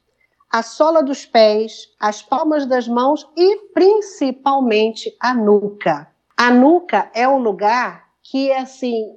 a 0.52 0.64
sola 0.64 1.02
dos 1.02 1.26
pés, 1.26 1.88
as 2.00 2.22
palmas 2.22 2.66
das 2.66 2.88
mãos 2.88 3.28
e 3.38 3.58
principalmente 3.74 5.16
a 5.20 5.34
nuca. 5.34 6.08
A 6.36 6.52
nuca 6.52 7.10
é 7.14 7.28
o 7.28 7.38
lugar 7.38 8.11
que 8.32 8.50
assim 8.54 9.12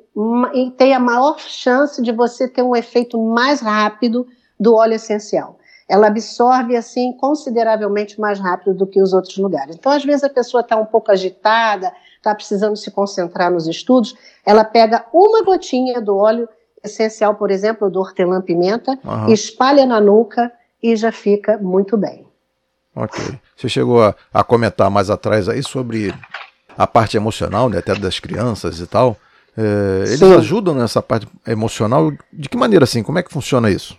tem 0.77 0.93
a 0.93 0.99
maior 0.99 1.39
chance 1.39 2.03
de 2.03 2.11
você 2.11 2.49
ter 2.49 2.63
um 2.63 2.75
efeito 2.75 3.17
mais 3.17 3.61
rápido 3.61 4.27
do 4.59 4.75
óleo 4.75 4.95
essencial. 4.95 5.57
Ela 5.89 6.09
absorve 6.09 6.77
assim 6.77 7.13
consideravelmente 7.17 8.21
mais 8.21 8.41
rápido 8.41 8.75
do 8.75 8.89
que 8.89 9.01
os 9.01 9.13
outros 9.13 9.37
lugares. 9.37 9.77
Então, 9.77 9.93
às 9.93 10.05
vezes 10.05 10.25
a 10.25 10.29
pessoa 10.29 10.63
está 10.63 10.77
um 10.77 10.85
pouco 10.85 11.13
agitada, 11.13 11.93
está 12.17 12.35
precisando 12.35 12.77
se 12.77 12.91
concentrar 12.91 13.53
nos 13.53 13.69
estudos, 13.69 14.17
ela 14.45 14.65
pega 14.65 15.07
uma 15.13 15.45
gotinha 15.45 16.01
do 16.01 16.17
óleo 16.17 16.49
essencial, 16.83 17.37
por 17.37 17.53
exemplo, 17.53 17.89
do 17.89 18.01
hortelã-pimenta, 18.01 18.99
uhum. 19.05 19.29
espalha 19.29 19.87
na 19.87 20.01
nuca 20.01 20.51
e 20.83 20.97
já 20.97 21.13
fica 21.13 21.57
muito 21.59 21.97
bem. 21.97 22.27
Ok. 22.97 23.39
Você 23.57 23.69
chegou 23.69 24.03
a, 24.03 24.13
a 24.33 24.43
comentar 24.43 24.91
mais 24.91 25.09
atrás 25.09 25.49
aí 25.49 25.63
sobre 25.63 26.13
a 26.77 26.87
parte 26.87 27.17
emocional, 27.17 27.69
né, 27.69 27.79
até 27.79 27.95
das 27.95 28.19
crianças 28.19 28.81
e 28.81 28.87
tal. 28.87 29.17
É, 29.57 30.05
eles 30.07 30.19
Sim. 30.19 30.35
ajudam 30.35 30.75
nessa 30.75 31.01
parte 31.01 31.29
emocional? 31.47 32.13
De 32.33 32.49
que 32.49 32.57
maneira 32.57 32.85
assim? 32.85 33.03
Como 33.03 33.19
é 33.19 33.23
que 33.23 33.33
funciona 33.33 33.71
isso? 33.71 33.97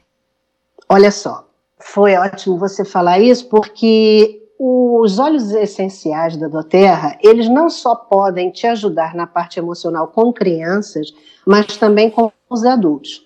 Olha 0.89 1.11
só, 1.11 1.47
foi 1.79 2.15
ótimo 2.15 2.57
você 2.57 2.83
falar 2.83 3.19
isso, 3.19 3.47
porque 3.47 4.41
os 4.57 5.19
óleos 5.19 5.51
essenciais 5.51 6.37
da 6.37 6.47
Doterra, 6.47 7.17
eles 7.21 7.49
não 7.49 7.69
só 7.69 7.95
podem 7.95 8.51
te 8.51 8.65
ajudar 8.67 9.13
na 9.13 9.27
parte 9.27 9.59
emocional 9.59 10.07
com 10.07 10.31
crianças, 10.31 11.13
mas 11.45 11.77
também 11.77 12.09
com 12.09 12.31
os 12.49 12.63
adultos. 12.63 13.23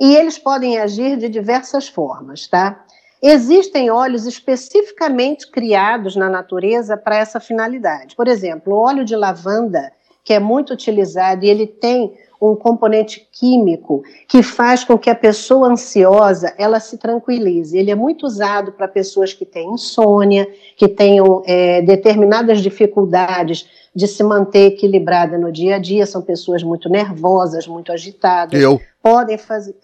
E 0.00 0.14
eles 0.14 0.38
podem 0.38 0.78
agir 0.78 1.16
de 1.16 1.28
diversas 1.28 1.88
formas, 1.88 2.46
tá? 2.46 2.84
Existem 3.22 3.90
óleos 3.90 4.26
especificamente 4.26 5.50
criados 5.50 6.14
na 6.14 6.28
natureza 6.28 6.96
para 6.96 7.16
essa 7.16 7.40
finalidade. 7.40 8.14
Por 8.14 8.28
exemplo, 8.28 8.72
o 8.72 8.78
óleo 8.78 9.04
de 9.04 9.16
lavanda, 9.16 9.92
que 10.24 10.32
é 10.32 10.38
muito 10.38 10.72
utilizado 10.72 11.44
e 11.44 11.48
ele 11.48 11.66
tem 11.66 12.14
um 12.40 12.54
componente 12.54 13.26
químico 13.32 14.04
que 14.28 14.44
faz 14.44 14.84
com 14.84 14.96
que 14.96 15.10
a 15.10 15.14
pessoa 15.14 15.68
ansiosa 15.68 16.54
ela 16.56 16.78
se 16.78 16.96
tranquilize. 16.96 17.76
Ele 17.76 17.90
é 17.90 17.94
muito 17.96 18.26
usado 18.26 18.70
para 18.70 18.86
pessoas 18.86 19.32
que 19.32 19.44
têm 19.44 19.72
insônia, 19.72 20.48
que 20.76 20.86
tenham 20.86 21.42
é, 21.44 21.82
determinadas 21.82 22.60
dificuldades 22.60 23.68
de 23.92 24.06
se 24.06 24.22
manter 24.22 24.66
equilibrada 24.66 25.36
no 25.36 25.50
dia 25.50 25.74
a 25.74 25.78
dia, 25.80 26.06
são 26.06 26.22
pessoas 26.22 26.62
muito 26.62 26.88
nervosas, 26.88 27.66
muito 27.66 27.90
agitadas. 27.90 28.60
Eu. 28.60 28.80
Podem 29.02 29.38
fazer. 29.38 29.74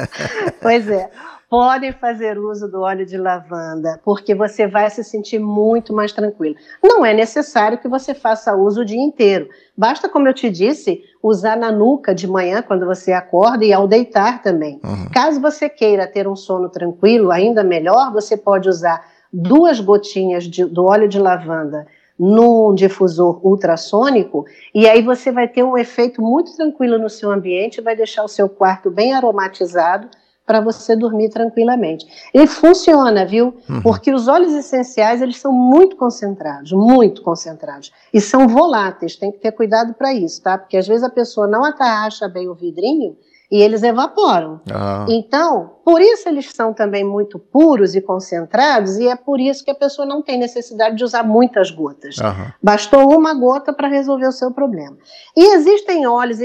pois 0.60 0.86
é 0.88 1.08
podem 1.56 1.90
fazer 1.90 2.38
uso 2.38 2.70
do 2.70 2.82
óleo 2.82 3.06
de 3.06 3.16
lavanda, 3.16 3.98
porque 4.04 4.34
você 4.34 4.66
vai 4.66 4.90
se 4.90 5.02
sentir 5.02 5.38
muito 5.38 5.90
mais 5.94 6.12
tranquilo. 6.12 6.54
Não 6.84 7.02
é 7.02 7.14
necessário 7.14 7.78
que 7.78 7.88
você 7.88 8.12
faça 8.12 8.54
uso 8.54 8.82
o 8.82 8.84
dia 8.84 9.00
inteiro. 9.00 9.48
Basta, 9.74 10.06
como 10.06 10.28
eu 10.28 10.34
te 10.34 10.50
disse, 10.50 11.00
usar 11.22 11.56
na 11.56 11.72
nuca 11.72 12.14
de 12.14 12.26
manhã, 12.26 12.60
quando 12.60 12.84
você 12.84 13.10
acorda, 13.10 13.64
e 13.64 13.72
ao 13.72 13.88
deitar 13.88 14.42
também. 14.42 14.78
Uhum. 14.84 15.08
Caso 15.10 15.40
você 15.40 15.66
queira 15.66 16.06
ter 16.06 16.28
um 16.28 16.36
sono 16.36 16.68
tranquilo, 16.68 17.30
ainda 17.30 17.64
melhor, 17.64 18.12
você 18.12 18.36
pode 18.36 18.68
usar 18.68 19.02
duas 19.32 19.80
gotinhas 19.80 20.44
de, 20.44 20.62
do 20.62 20.84
óleo 20.84 21.08
de 21.08 21.18
lavanda 21.18 21.86
num 22.18 22.74
difusor 22.74 23.40
ultrassônico, 23.42 24.44
e 24.74 24.86
aí 24.86 25.00
você 25.00 25.32
vai 25.32 25.48
ter 25.48 25.62
um 25.62 25.78
efeito 25.78 26.20
muito 26.20 26.54
tranquilo 26.54 26.98
no 26.98 27.08
seu 27.08 27.30
ambiente, 27.30 27.80
vai 27.80 27.96
deixar 27.96 28.24
o 28.24 28.28
seu 28.28 28.46
quarto 28.46 28.90
bem 28.90 29.14
aromatizado 29.14 30.08
para 30.46 30.60
você 30.60 30.94
dormir 30.94 31.28
tranquilamente. 31.28 32.06
Ele 32.32 32.46
funciona, 32.46 33.26
viu? 33.26 33.56
Uhum. 33.68 33.82
Porque 33.82 34.14
os 34.14 34.28
óleos 34.28 34.54
essenciais, 34.54 35.20
eles 35.20 35.38
são 35.38 35.52
muito 35.52 35.96
concentrados, 35.96 36.70
muito 36.72 37.20
concentrados. 37.20 37.92
E 38.14 38.20
são 38.20 38.46
voláteis, 38.46 39.16
tem 39.16 39.32
que 39.32 39.38
ter 39.38 39.50
cuidado 39.50 39.92
para 39.94 40.14
isso, 40.14 40.40
tá? 40.40 40.56
Porque 40.56 40.76
às 40.76 40.86
vezes 40.86 41.02
a 41.02 41.10
pessoa 41.10 41.48
não 41.48 41.64
acha 41.64 42.28
bem 42.28 42.48
o 42.48 42.54
vidrinho 42.54 43.16
e 43.50 43.62
eles 43.62 43.82
evaporam. 43.82 44.60
Ah. 44.70 45.06
Então, 45.08 45.76
por 45.84 46.00
isso 46.00 46.28
eles 46.28 46.50
são 46.50 46.72
também 46.72 47.04
muito 47.04 47.38
puros 47.38 47.94
e 47.94 48.00
concentrados, 48.00 48.96
e 48.96 49.08
é 49.08 49.14
por 49.14 49.40
isso 49.40 49.64
que 49.64 49.70
a 49.70 49.74
pessoa 49.74 50.06
não 50.06 50.20
tem 50.20 50.38
necessidade 50.38 50.96
de 50.96 51.04
usar 51.04 51.22
muitas 51.22 51.70
gotas. 51.70 52.16
Bastou 52.62 53.16
uma 53.16 53.34
gota 53.34 53.72
para 53.72 53.88
resolver 53.88 54.26
o 54.26 54.32
seu 54.32 54.50
problema. 54.50 54.96
E 55.36 55.54
existem 55.54 56.06
óleos, 56.06 56.38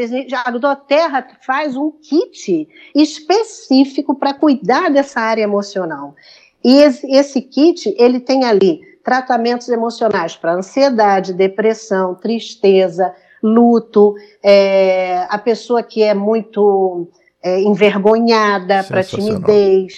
a 0.46 0.52
Doterra 0.52 1.28
faz 1.46 1.76
um 1.76 1.92
kit 1.92 2.68
específico 2.96 4.16
para 4.16 4.34
cuidar 4.34 4.92
dessa 4.92 5.20
área 5.20 5.42
emocional. 5.44 6.16
E 6.64 6.78
esse, 6.78 7.12
esse 7.12 7.42
kit, 7.42 7.94
ele 7.98 8.20
tem 8.20 8.46
ali 8.46 8.82
tratamentos 9.04 9.68
emocionais 9.70 10.36
para 10.36 10.54
ansiedade, 10.54 11.34
depressão, 11.34 12.14
tristeza, 12.14 13.14
luto, 13.42 14.16
é, 14.44 15.26
a 15.30 15.38
pessoa 15.38 15.82
que 15.82 16.04
é 16.04 16.14
muito 16.14 17.08
é, 17.42 17.60
envergonhada, 17.62 18.84
para 18.84 19.04
timidez, 19.04 19.94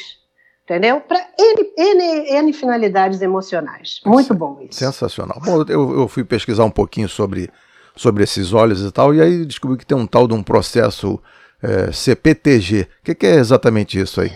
entendeu? 0.64 1.02
Para 1.02 1.20
N, 1.38 1.72
N, 1.78 2.38
N, 2.38 2.54
finalidades 2.54 3.22
emocionais. 3.22 4.00
Muito 4.06 4.34
bom 4.34 4.60
isso. 4.62 4.80
Sensacional. 4.80 5.42
Bom, 5.44 5.64
eu, 5.68 6.00
eu, 6.00 6.08
fui 6.08 6.24
pesquisar 6.24 6.64
um 6.64 6.72
pouquinho 6.72 7.10
sobre, 7.10 7.50
sobre 7.96 8.24
esses 8.24 8.54
óleos 8.54 8.82
e 8.82 8.92
tal, 8.92 9.14
e 9.14 9.22
aí 9.22 9.46
descobri 9.46 9.78
que 9.78 9.86
tem 9.86 9.98
um 9.98 10.08
tal 10.08 10.28
de 10.28 10.34
um 10.34 10.44
processo 10.44 11.20
é, 11.62 11.92
CPTG. 11.92 12.88
O 13.02 13.04
que, 13.04 13.16
que 13.16 13.26
é 13.26 13.36
exatamente 13.36 14.00
isso 14.00 14.22
aí? 14.22 14.32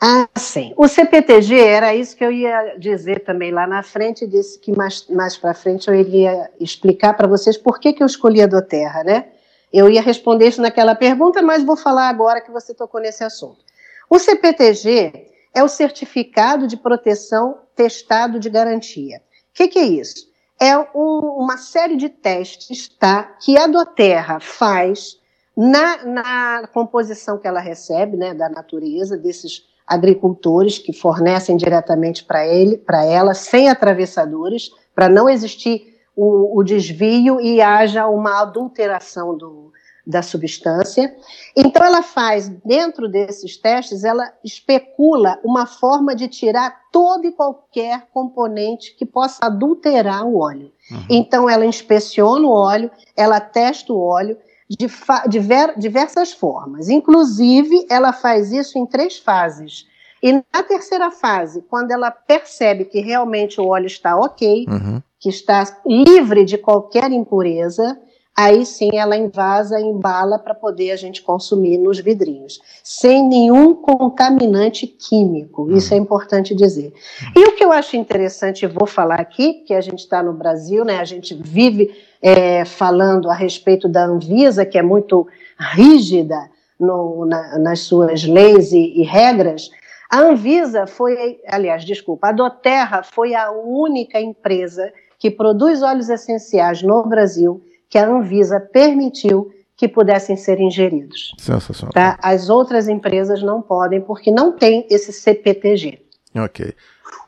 Ah, 0.00 0.28
sim. 0.36 0.74
O 0.76 0.86
CPTG 0.86 1.58
era 1.58 1.94
isso 1.94 2.16
que 2.16 2.24
eu 2.24 2.30
ia 2.30 2.76
dizer 2.78 3.24
também 3.24 3.50
lá 3.50 3.66
na 3.66 3.82
frente, 3.82 4.26
disse 4.26 4.58
que 4.58 4.70
mais, 4.70 5.06
mais 5.08 5.36
para 5.36 5.54
frente 5.54 5.88
eu 5.88 5.94
iria 5.94 6.50
explicar 6.60 7.14
para 7.14 7.26
vocês 7.26 7.56
por 7.56 7.80
que, 7.80 7.94
que 7.94 8.02
eu 8.02 8.06
escolhi 8.06 8.42
a 8.42 8.46
Doterra, 8.46 9.02
né? 9.02 9.28
Eu 9.72 9.88
ia 9.88 10.02
responder 10.02 10.48
isso 10.48 10.60
naquela 10.60 10.94
pergunta, 10.94 11.40
mas 11.40 11.64
vou 11.64 11.76
falar 11.76 12.08
agora 12.08 12.40
que 12.40 12.50
você 12.50 12.74
tocou 12.74 13.00
nesse 13.00 13.24
assunto. 13.24 13.64
O 14.08 14.18
CPTG 14.18 15.30
é 15.54 15.64
o 15.64 15.68
Certificado 15.68 16.66
de 16.66 16.76
Proteção 16.76 17.58
Testado 17.74 18.38
de 18.38 18.50
Garantia. 18.50 19.18
O 19.18 19.20
que, 19.54 19.68
que, 19.68 19.78
é 19.78 19.84
isso? 19.84 20.26
É 20.60 20.78
um, 20.78 21.38
uma 21.38 21.56
série 21.56 21.96
de 21.96 22.10
testes 22.10 22.88
tá, 22.88 23.22
que 23.40 23.56
a 23.56 23.66
Doterra 23.66 24.38
faz 24.40 25.18
na, 25.56 26.04
na 26.04 26.68
composição 26.68 27.38
que 27.38 27.48
ela 27.48 27.60
recebe 27.60 28.16
né, 28.16 28.34
da 28.34 28.50
natureza, 28.50 29.16
desses 29.16 29.64
agricultores 29.86 30.78
que 30.78 30.92
fornecem 30.92 31.56
diretamente 31.56 32.24
para 32.24 32.46
ele, 32.46 32.76
para 32.76 33.04
ela, 33.04 33.34
sem 33.34 33.68
atravessadores, 33.68 34.70
para 34.94 35.08
não 35.08 35.28
existir 35.28 35.94
o, 36.16 36.58
o, 36.58 36.64
desvio 36.64 37.40
e 37.40 37.60
haja 37.60 38.06
uma 38.06 38.40
adulteração 38.40 39.36
do, 39.36 39.70
da 40.06 40.22
substância. 40.22 41.14
Então, 41.54 41.84
ela 41.84 42.02
faz, 42.02 42.48
dentro 42.48 43.08
desses 43.08 43.56
testes, 43.56 44.02
ela 44.02 44.32
especula 44.42 45.38
uma 45.44 45.66
forma 45.66 46.16
de 46.16 46.26
tirar 46.26 46.80
todo 46.90 47.26
e 47.26 47.32
qualquer 47.32 48.06
componente 48.12 48.94
que 48.96 49.04
possa 49.04 49.44
adulterar 49.44 50.24
o 50.24 50.38
óleo. 50.38 50.72
Uhum. 50.90 51.06
Então, 51.10 51.50
ela 51.50 51.66
inspeciona 51.66 52.46
o 52.46 52.50
óleo, 52.50 52.90
ela 53.14 53.40
testa 53.40 53.92
o 53.92 54.00
óleo, 54.00 54.38
de 54.68 54.88
diver 55.28 55.78
diversas 55.78 56.32
formas. 56.32 56.88
Inclusive, 56.88 57.86
ela 57.88 58.12
faz 58.12 58.52
isso 58.52 58.78
em 58.78 58.86
três 58.86 59.18
fases. 59.18 59.86
E 60.22 60.32
na 60.32 60.62
terceira 60.66 61.10
fase, 61.10 61.62
quando 61.62 61.90
ela 61.92 62.10
percebe 62.10 62.84
que 62.84 63.00
realmente 63.00 63.60
o 63.60 63.66
óleo 63.66 63.86
está 63.86 64.16
ok, 64.16 64.66
uhum. 64.68 65.02
que 65.20 65.28
está 65.28 65.62
livre 65.86 66.44
de 66.44 66.58
qualquer 66.58 67.12
impureza, 67.12 67.98
aí 68.36 68.66
sim 68.66 68.90
ela 68.98 69.16
invasa 69.16 69.80
e 69.80 69.82
embala 69.82 70.38
para 70.38 70.54
poder 70.54 70.90
a 70.90 70.96
gente 70.96 71.22
consumir 71.22 71.78
nos 71.78 71.98
vidrinhos, 71.98 72.60
sem 72.84 73.26
nenhum 73.26 73.74
contaminante 73.74 74.86
químico. 74.86 75.70
Isso 75.72 75.94
é 75.94 75.96
importante 75.96 76.54
dizer. 76.54 76.92
E 77.34 77.44
o 77.46 77.52
que 77.56 77.64
eu 77.64 77.72
acho 77.72 77.96
interessante, 77.96 78.66
vou 78.66 78.86
falar 78.86 79.18
aqui, 79.18 79.54
porque 79.54 79.72
a 79.72 79.80
gente 79.80 80.00
está 80.00 80.22
no 80.22 80.34
Brasil, 80.34 80.84
né? 80.84 80.98
A 80.98 81.04
gente 81.04 81.34
vive 81.34 81.90
é, 82.20 82.64
falando 82.66 83.30
a 83.30 83.34
respeito 83.34 83.88
da 83.88 84.04
Anvisa, 84.04 84.66
que 84.66 84.76
é 84.76 84.82
muito 84.82 85.26
rígida 85.58 86.50
no, 86.78 87.24
na, 87.24 87.58
nas 87.58 87.80
suas 87.80 88.24
leis 88.24 88.70
e, 88.70 89.00
e 89.00 89.02
regras. 89.02 89.70
A 90.10 90.20
Anvisa 90.20 90.86
foi, 90.86 91.40
aliás, 91.48 91.84
desculpa, 91.84 92.28
a 92.28 92.32
Doterra 92.32 93.02
foi 93.02 93.34
a 93.34 93.50
única 93.50 94.20
empresa 94.20 94.92
que 95.18 95.30
produz 95.30 95.82
óleos 95.82 96.10
essenciais 96.10 96.82
no 96.82 97.02
Brasil 97.04 97.62
que 97.88 97.98
a 97.98 98.08
Anvisa 98.08 98.60
permitiu 98.60 99.50
que 99.76 99.86
pudessem 99.86 100.36
ser 100.36 100.58
ingeridos. 100.58 101.34
Sensacional. 101.38 101.92
Tá? 101.92 102.18
As 102.22 102.48
outras 102.48 102.88
empresas 102.88 103.42
não 103.42 103.60
podem 103.60 104.00
porque 104.00 104.30
não 104.30 104.52
tem 104.52 104.86
esse 104.90 105.12
CPTG. 105.12 106.00
Ok. 106.34 106.74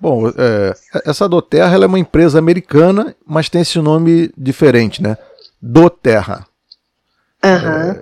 Bom, 0.00 0.28
é, 0.28 0.74
essa 1.04 1.28
Doterra 1.28 1.76
é 1.76 1.86
uma 1.86 1.98
empresa 1.98 2.38
americana, 2.38 3.14
mas 3.26 3.48
tem 3.48 3.60
esse 3.60 3.78
nome 3.80 4.32
diferente, 4.36 5.02
né? 5.02 5.16
Doterra. 5.60 6.46
Aham. 7.44 8.00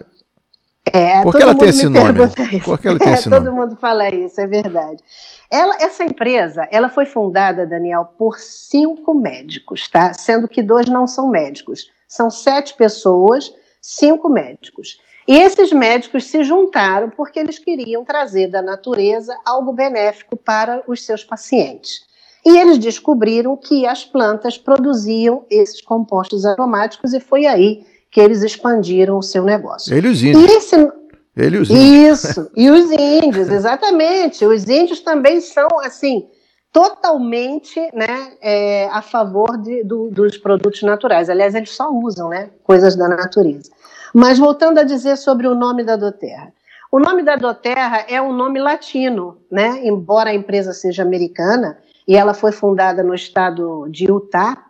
É, 0.93 1.19
é, 1.19 1.23
Por 1.23 1.35
que 1.35 1.43
ela 1.43 1.55
tem 1.55 1.69
esse 1.69 1.89
nome? 1.89 2.21
Por 2.65 2.79
que 2.79 2.89
ela 2.89 2.99
tem 2.99 3.09
é, 3.09 3.15
esse 3.15 3.29
nome? 3.29 3.45
Todo 3.45 3.55
mundo 3.55 3.77
fala 3.77 4.09
isso, 4.09 4.41
é 4.41 4.47
verdade. 4.47 5.03
Ela, 5.51 5.77
essa 5.81 6.05
empresa, 6.05 6.69
ela 6.71 6.89
foi 6.89 7.07
fundada, 7.07 7.67
Daniel, 7.67 8.05
por 8.17 8.39
cinco 8.39 9.15
médicos, 9.15 9.89
tá? 9.89 10.13
Sendo 10.15 10.47
que 10.47 10.63
dois 10.63 10.87
não 10.87 11.07
são 11.07 11.29
médicos. 11.29 11.91
São 12.09 12.31
sete 12.31 12.75
pessoas, 12.75 13.53
cinco 13.81 14.29
médicos. 14.29 14.99
E 15.29 15.37
esses 15.37 15.73
médicos 15.73 16.25
se 16.25 16.45
juntaram 16.45 17.11
porque 17.11 17.39
eles 17.39 17.59
queriam 17.59 18.05
trazer 18.05 18.49
da 18.49 18.63
natureza 18.63 19.37
algo 19.45 19.73
benéfico 19.73 20.37
para 20.37 20.83
os 20.87 21.05
seus 21.05 21.25
pacientes. 21.25 22.07
E 22.45 22.59
eles 22.59 22.79
descobriram 22.79 23.57
que 23.57 23.85
as 23.85 24.05
plantas 24.05 24.57
produziam 24.57 25.45
esses 25.51 25.81
compostos 25.81 26.47
aromáticos 26.47 27.13
e 27.13 27.19
foi 27.19 27.45
aí 27.45 27.85
que 28.09 28.21
eles 28.21 28.45
expandiram 28.45 29.19
o 29.19 29.23
seu 29.23 29.43
negócio. 29.43 29.93
Ele 29.93 30.09
os 30.09 30.23
índios. 30.23 30.45
E 30.45 30.57
esse... 30.57 30.93
Ele 31.37 31.59
os 31.59 31.69
índios. 31.69 32.25
Isso, 32.25 32.51
e 32.57 32.71
os 32.71 32.91
índios, 32.93 33.49
exatamente. 33.51 34.45
Os 34.47 34.69
índios 34.69 35.01
também 35.01 35.41
são, 35.41 35.69
assim, 35.83 36.29
totalmente 36.77 37.81
né, 37.95 38.35
é, 38.39 38.87
a 38.89 39.01
favor 39.01 39.57
de, 39.57 39.83
do, 39.83 40.11
dos 40.11 40.37
produtos 40.37 40.83
naturais. 40.83 41.31
Aliás, 41.31 41.55
eles 41.55 41.71
só 41.71 41.91
usam 41.91 42.29
né, 42.29 42.51
coisas 42.63 42.95
da 42.95 43.09
natureza. 43.09 43.71
Mas 44.13 44.39
voltando 44.39 44.79
a 44.79 44.83
dizer 44.83 45.17
sobre 45.17 45.47
o 45.47 45.55
nome 45.55 45.83
da 45.83 45.97
Doterra. 45.97 46.53
O 46.93 46.99
nome 47.01 47.23
da 47.23 47.35
Doterra 47.35 48.05
é 48.07 48.21
um 48.21 48.31
nome 48.31 48.61
latino, 48.61 49.39
né? 49.51 49.87
embora 49.87 50.29
a 50.29 50.35
empresa 50.35 50.75
seja 50.75 51.03
americana, 51.03 51.79
e 52.07 52.15
ela 52.15 52.35
foi 52.35 52.53
fundada 52.53 53.03
no 53.03 53.15
estado 53.15 53.89
de 53.89 54.05
Utah, 54.05 54.63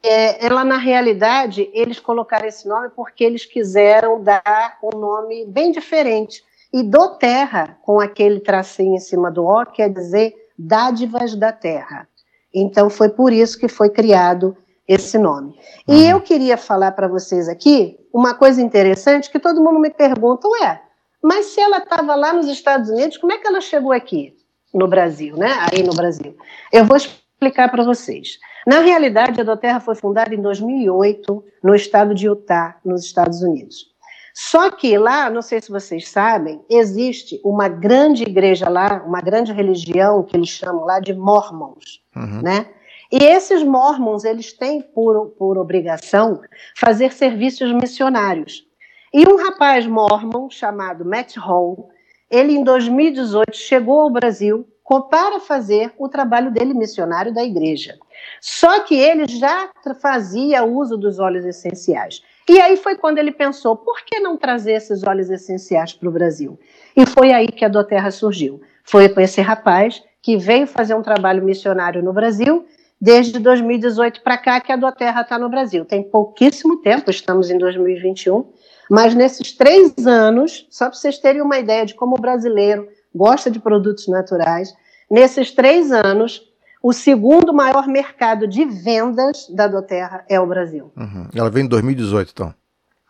é, 0.00 0.46
ela 0.46 0.62
na 0.62 0.78
realidade, 0.78 1.68
eles 1.74 1.98
colocaram 1.98 2.46
esse 2.46 2.68
nome 2.68 2.90
porque 2.94 3.24
eles 3.24 3.44
quiseram 3.44 4.22
dar 4.22 4.78
um 4.80 4.96
nome 4.96 5.44
bem 5.46 5.72
diferente. 5.72 6.40
E 6.72 6.84
Doterra, 6.84 7.78
com 7.82 7.98
aquele 7.98 8.38
tracinho 8.38 8.94
em 8.94 9.00
cima 9.00 9.28
do 9.28 9.44
O, 9.44 9.66
quer 9.66 9.90
dizer 9.90 10.41
dádivas 10.58 11.34
da 11.34 11.52
terra. 11.52 12.08
Então 12.54 12.90
foi 12.90 13.08
por 13.08 13.32
isso 13.32 13.58
que 13.58 13.68
foi 13.68 13.90
criado 13.90 14.56
esse 14.86 15.16
nome. 15.16 15.54
E 15.88 15.92
uhum. 15.92 16.10
eu 16.10 16.20
queria 16.20 16.56
falar 16.56 16.92
para 16.92 17.08
vocês 17.08 17.48
aqui 17.48 17.98
uma 18.12 18.34
coisa 18.34 18.60
interessante 18.60 19.30
que 19.30 19.38
todo 19.38 19.62
mundo 19.62 19.78
me 19.78 19.90
pergunta, 19.90 20.46
ué, 20.48 20.82
mas 21.22 21.46
se 21.46 21.60
ela 21.60 21.78
estava 21.78 22.14
lá 22.14 22.32
nos 22.32 22.48
Estados 22.48 22.90
Unidos, 22.90 23.16
como 23.16 23.32
é 23.32 23.38
que 23.38 23.46
ela 23.46 23.60
chegou 23.60 23.92
aqui 23.92 24.34
no 24.74 24.88
Brasil, 24.88 25.36
né? 25.36 25.66
Aí 25.70 25.82
no 25.82 25.94
Brasil. 25.94 26.36
Eu 26.72 26.84
vou 26.84 26.96
explicar 26.96 27.70
para 27.70 27.84
vocês. 27.84 28.38
Na 28.66 28.80
realidade, 28.80 29.40
a 29.40 29.44
Doterra 29.44 29.80
foi 29.80 29.94
fundada 29.94 30.34
em 30.34 30.40
2008 30.40 31.44
no 31.62 31.74
estado 31.74 32.14
de 32.14 32.26
Utah, 32.26 32.76
nos 32.84 33.04
Estados 33.04 33.42
Unidos. 33.42 33.91
Só 34.34 34.70
que 34.70 34.96
lá, 34.96 35.28
não 35.28 35.42
sei 35.42 35.60
se 35.60 35.70
vocês 35.70 36.08
sabem, 36.08 36.60
existe 36.68 37.40
uma 37.44 37.68
grande 37.68 38.22
igreja 38.22 38.68
lá, 38.68 39.02
uma 39.06 39.20
grande 39.20 39.52
religião 39.52 40.22
que 40.22 40.36
eles 40.36 40.48
chamam 40.48 40.84
lá 40.84 41.00
de 41.00 41.12
Mormons, 41.12 42.02
uhum. 42.16 42.42
né? 42.42 42.66
E 43.10 43.22
esses 43.22 43.62
Mormons, 43.62 44.24
eles 44.24 44.54
têm 44.54 44.80
por, 44.80 45.34
por 45.38 45.58
obrigação 45.58 46.40
fazer 46.74 47.12
serviços 47.12 47.70
missionários. 47.72 48.66
E 49.12 49.28
um 49.28 49.36
rapaz 49.36 49.86
mormon 49.86 50.48
chamado 50.48 51.04
Matt 51.04 51.36
Hall, 51.36 51.90
ele 52.30 52.54
em 52.54 52.64
2018 52.64 53.54
chegou 53.54 54.00
ao 54.00 54.10
Brasil 54.10 54.66
para 55.10 55.40
fazer 55.40 55.92
o 55.96 56.08
trabalho 56.08 56.50
dele 56.50 56.74
missionário 56.74 57.32
da 57.32 57.42
igreja. 57.42 57.98
Só 58.40 58.80
que 58.80 58.94
ele 58.94 59.26
já 59.26 59.70
fazia 60.00 60.64
uso 60.64 60.98
dos 60.98 61.18
óleos 61.18 61.44
essenciais. 61.44 62.22
E 62.52 62.60
aí 62.60 62.76
foi 62.76 62.96
quando 62.96 63.16
ele 63.16 63.32
pensou, 63.32 63.74
por 63.74 64.04
que 64.04 64.20
não 64.20 64.36
trazer 64.36 64.72
esses 64.72 65.02
óleos 65.02 65.30
essenciais 65.30 65.94
para 65.94 66.06
o 66.06 66.12
Brasil? 66.12 66.60
E 66.94 67.06
foi 67.06 67.32
aí 67.32 67.48
que 67.48 67.64
a 67.64 67.68
Doterra 67.68 68.10
surgiu. 68.10 68.60
Foi 68.84 69.08
com 69.08 69.22
esse 69.22 69.40
rapaz 69.40 70.02
que 70.20 70.36
veio 70.36 70.66
fazer 70.66 70.94
um 70.94 71.00
trabalho 71.00 71.42
missionário 71.42 72.02
no 72.02 72.12
Brasil, 72.12 72.66
desde 73.00 73.38
2018 73.38 74.20
para 74.20 74.36
cá 74.36 74.60
que 74.60 74.70
a 74.70 74.76
Doterra 74.76 75.22
está 75.22 75.38
no 75.38 75.48
Brasil. 75.48 75.86
Tem 75.86 76.02
pouquíssimo 76.02 76.76
tempo, 76.82 77.10
estamos 77.10 77.48
em 77.48 77.56
2021, 77.56 78.44
mas 78.90 79.14
nesses 79.14 79.52
três 79.52 80.06
anos, 80.06 80.66
só 80.68 80.90
para 80.90 80.94
vocês 80.94 81.16
terem 81.16 81.40
uma 81.40 81.58
ideia 81.58 81.86
de 81.86 81.94
como 81.94 82.16
o 82.18 82.20
brasileiro 82.20 82.86
gosta 83.14 83.50
de 83.50 83.60
produtos 83.60 84.08
naturais, 84.08 84.74
nesses 85.10 85.52
três 85.52 85.90
anos, 85.90 86.51
o 86.82 86.92
segundo 86.92 87.54
maior 87.54 87.86
mercado 87.86 88.48
de 88.48 88.64
vendas 88.64 89.46
da 89.48 89.68
Doterra 89.68 90.24
é 90.28 90.40
o 90.40 90.46
Brasil. 90.46 90.90
Uhum. 90.96 91.28
Ela 91.34 91.48
vem 91.48 91.64
em 91.64 91.68
2018, 91.68 92.30
então? 92.32 92.54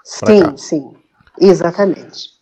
Sim, 0.05 0.43
cá. 0.43 0.57
sim. 0.57 0.95
Exatamente. 1.41 2.33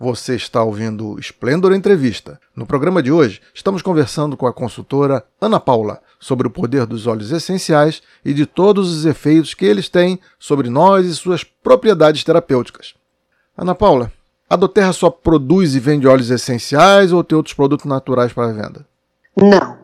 Você 0.00 0.36
está 0.36 0.62
ouvindo 0.62 1.14
o 1.14 1.18
Splendor 1.18 1.74
Entrevista. 1.74 2.40
No 2.54 2.64
programa 2.64 3.02
de 3.02 3.10
hoje, 3.10 3.42
estamos 3.52 3.82
conversando 3.82 4.36
com 4.36 4.46
a 4.46 4.52
consultora 4.52 5.24
Ana 5.40 5.58
Paula 5.58 6.00
sobre 6.20 6.46
o 6.46 6.50
poder 6.50 6.86
dos 6.86 7.06
óleos 7.06 7.32
essenciais 7.32 8.00
e 8.24 8.32
de 8.32 8.46
todos 8.46 8.96
os 8.96 9.04
efeitos 9.04 9.54
que 9.54 9.66
eles 9.66 9.88
têm 9.88 10.18
sobre 10.38 10.70
nós 10.70 11.04
e 11.04 11.14
suas 11.14 11.42
propriedades 11.42 12.22
terapêuticas. 12.24 12.94
Ana 13.56 13.74
Paula, 13.74 14.10
a 14.48 14.54
Doterra 14.56 14.92
só 14.92 15.10
produz 15.10 15.74
e 15.74 15.80
vende 15.80 16.06
óleos 16.06 16.30
essenciais 16.30 17.12
ou 17.12 17.24
tem 17.24 17.36
outros 17.36 17.54
produtos 17.54 17.84
naturais 17.84 18.32
para 18.32 18.52
venda? 18.52 18.86
Não. 19.36 19.78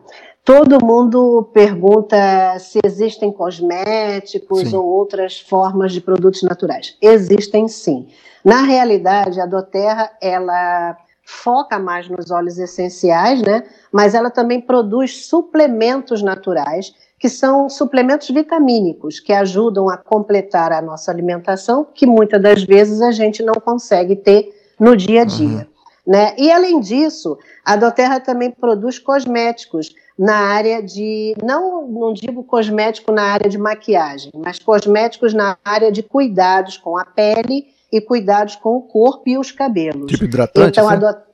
Todo 0.45 0.85
mundo 0.85 1.49
pergunta 1.51 2.15
se 2.59 2.79
existem 2.85 3.31
cosméticos 3.31 4.69
sim. 4.69 4.75
ou 4.75 4.85
outras 4.85 5.39
formas 5.39 5.91
de 5.91 5.99
produtos 5.99 6.43
naturais. 6.43 6.95
Existem 7.01 7.67
sim. 7.67 8.07
Na 8.43 8.61
realidade, 8.61 9.41
a 9.41 9.47
Doterra, 9.47 10.11
ela 10.21 10.95
foca 11.23 11.79
mais 11.79 12.07
nos 12.07 12.29
óleos 12.29 12.59
essenciais, 12.59 13.41
né? 13.41 13.63
Mas 13.91 14.13
ela 14.13 14.29
também 14.29 14.61
produz 14.61 15.25
suplementos 15.25 16.21
naturais, 16.21 16.93
que 17.17 17.27
são 17.27 17.67
suplementos 17.67 18.29
vitamínicos, 18.29 19.19
que 19.19 19.33
ajudam 19.33 19.89
a 19.89 19.97
completar 19.97 20.71
a 20.71 20.79
nossa 20.79 21.09
alimentação, 21.09 21.87
que 21.91 22.05
muitas 22.05 22.39
das 22.39 22.63
vezes 22.63 23.01
a 23.01 23.11
gente 23.11 23.41
não 23.41 23.55
consegue 23.55 24.15
ter 24.15 24.53
no 24.79 24.95
dia 24.95 25.23
a 25.23 25.25
dia. 25.25 25.47
Uhum. 25.47 25.75
Né? 26.05 26.35
E 26.37 26.51
além 26.51 26.79
disso, 26.79 27.35
a 27.65 27.75
Doterra 27.75 28.19
também 28.19 28.51
produz 28.51 28.99
cosméticos 28.99 29.91
na 30.17 30.35
área 30.35 30.81
de, 30.81 31.35
não, 31.43 31.87
não 31.87 32.13
digo 32.13 32.43
cosmético 32.43 33.11
na 33.11 33.23
área 33.23 33.49
de 33.49 33.57
maquiagem, 33.57 34.31
mas 34.33 34.59
cosméticos 34.59 35.33
na 35.33 35.57
área 35.63 35.91
de 35.91 36.01
cuidados 36.01 36.77
com 36.77 36.97
a 36.97 37.03
pele 37.03 37.67
e 37.91 37.99
cuidados 37.99 38.55
com 38.55 38.77
o 38.77 38.81
corpo 38.81 39.23
e 39.27 39.37
os 39.37 39.51
cabelos. 39.51 40.11
Tipo 40.11 40.25
hidratante? 40.25 40.79
Então, 40.79 40.89
a 40.89 40.95
do... 40.95 41.25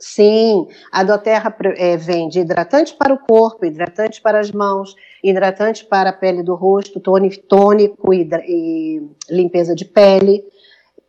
Sim, 0.00 0.68
a 0.92 1.02
Doterra 1.02 1.54
é, 1.76 1.96
vende 1.96 2.38
hidratantes 2.38 2.92
para 2.92 3.12
o 3.12 3.18
corpo, 3.18 3.66
hidratantes 3.66 4.20
para 4.20 4.38
as 4.38 4.52
mãos, 4.52 4.94
hidratantes 5.24 5.82
para 5.82 6.10
a 6.10 6.12
pele 6.12 6.40
do 6.44 6.54
rosto, 6.54 7.00
tônico 7.00 8.14
e, 8.14 8.28
e 8.46 9.02
limpeza 9.28 9.74
de 9.74 9.84
pele. 9.84 10.44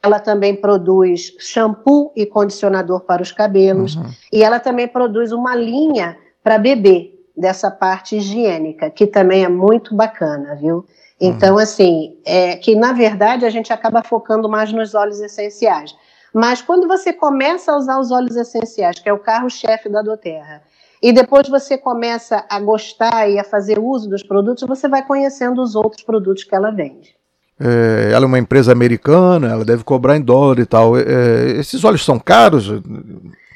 Ela 0.02 0.20
também 0.20 0.56
produz 0.56 1.36
shampoo 1.38 2.12
e 2.15 2.26
condicionador 2.26 3.02
para 3.02 3.22
os 3.22 3.32
cabelos. 3.32 3.96
Uhum. 3.96 4.10
E 4.34 4.44
ela 4.44 4.60
também 4.60 4.88
produz 4.88 5.32
uma 5.32 5.56
linha 5.56 6.18
para 6.44 6.58
bebê, 6.58 7.18
dessa 7.39 7.71
parte 7.71 8.17
higiênica, 8.17 8.89
que 8.89 9.08
também 9.08 9.43
é 9.43 9.49
muito 9.49 9.95
bacana, 9.95 10.56
viu? 10.56 10.86
Então, 11.19 11.56
uhum. 11.56 11.60
assim, 11.60 12.17
é 12.25 12.56
que 12.56 12.75
na 12.75 12.93
verdade 12.93 13.45
a 13.45 13.49
gente 13.49 13.73
acaba 13.73 14.04
focando 14.04 14.47
mais 14.47 14.71
nos 14.71 14.95
óleos 14.95 15.19
essenciais. 15.19 15.95
Mas 16.34 16.62
quando 16.62 16.88
você 16.88 17.12
começa 17.12 17.71
a 17.71 17.78
usar 17.78 17.99
os 17.99 18.12
óleos 18.12 18.36
essenciais, 18.36 18.99
que 18.99 19.10
é 19.10 19.13
o 19.13 19.19
carro-chefe 19.19 19.89
da 19.89 20.02
Doterra, 20.02 20.62
e 21.02 21.12
depois 21.12 21.47
você 21.47 21.78
começa 21.78 22.45
a 22.49 22.60
gostar 22.60 23.30
e 23.30 23.39
a 23.39 23.43
fazer 23.43 23.80
uso 23.80 24.10
dos 24.10 24.21
produtos, 24.21 24.67
você 24.67 24.88
vai 24.88 25.06
conhecendo 25.06 25.62
os 25.62 25.75
outros 25.75 26.04
produtos 26.04 26.43
que 26.43 26.54
ela 26.54 26.71
vende. 26.71 27.15
É, 27.60 28.12
ela 28.13 28.25
é 28.25 28.28
uma 28.28 28.39
empresa 28.39 28.71
americana, 28.71 29.49
ela 29.49 29.65
deve 29.65 29.84
cobrar 29.84 30.15
em 30.15 30.21
dólar 30.21 30.60
e 30.60 30.65
tal. 30.65 30.97
É, 30.97 31.52
esses 31.58 31.84
óleos 31.84 32.06
são 32.06 32.19
caros? 32.19 32.69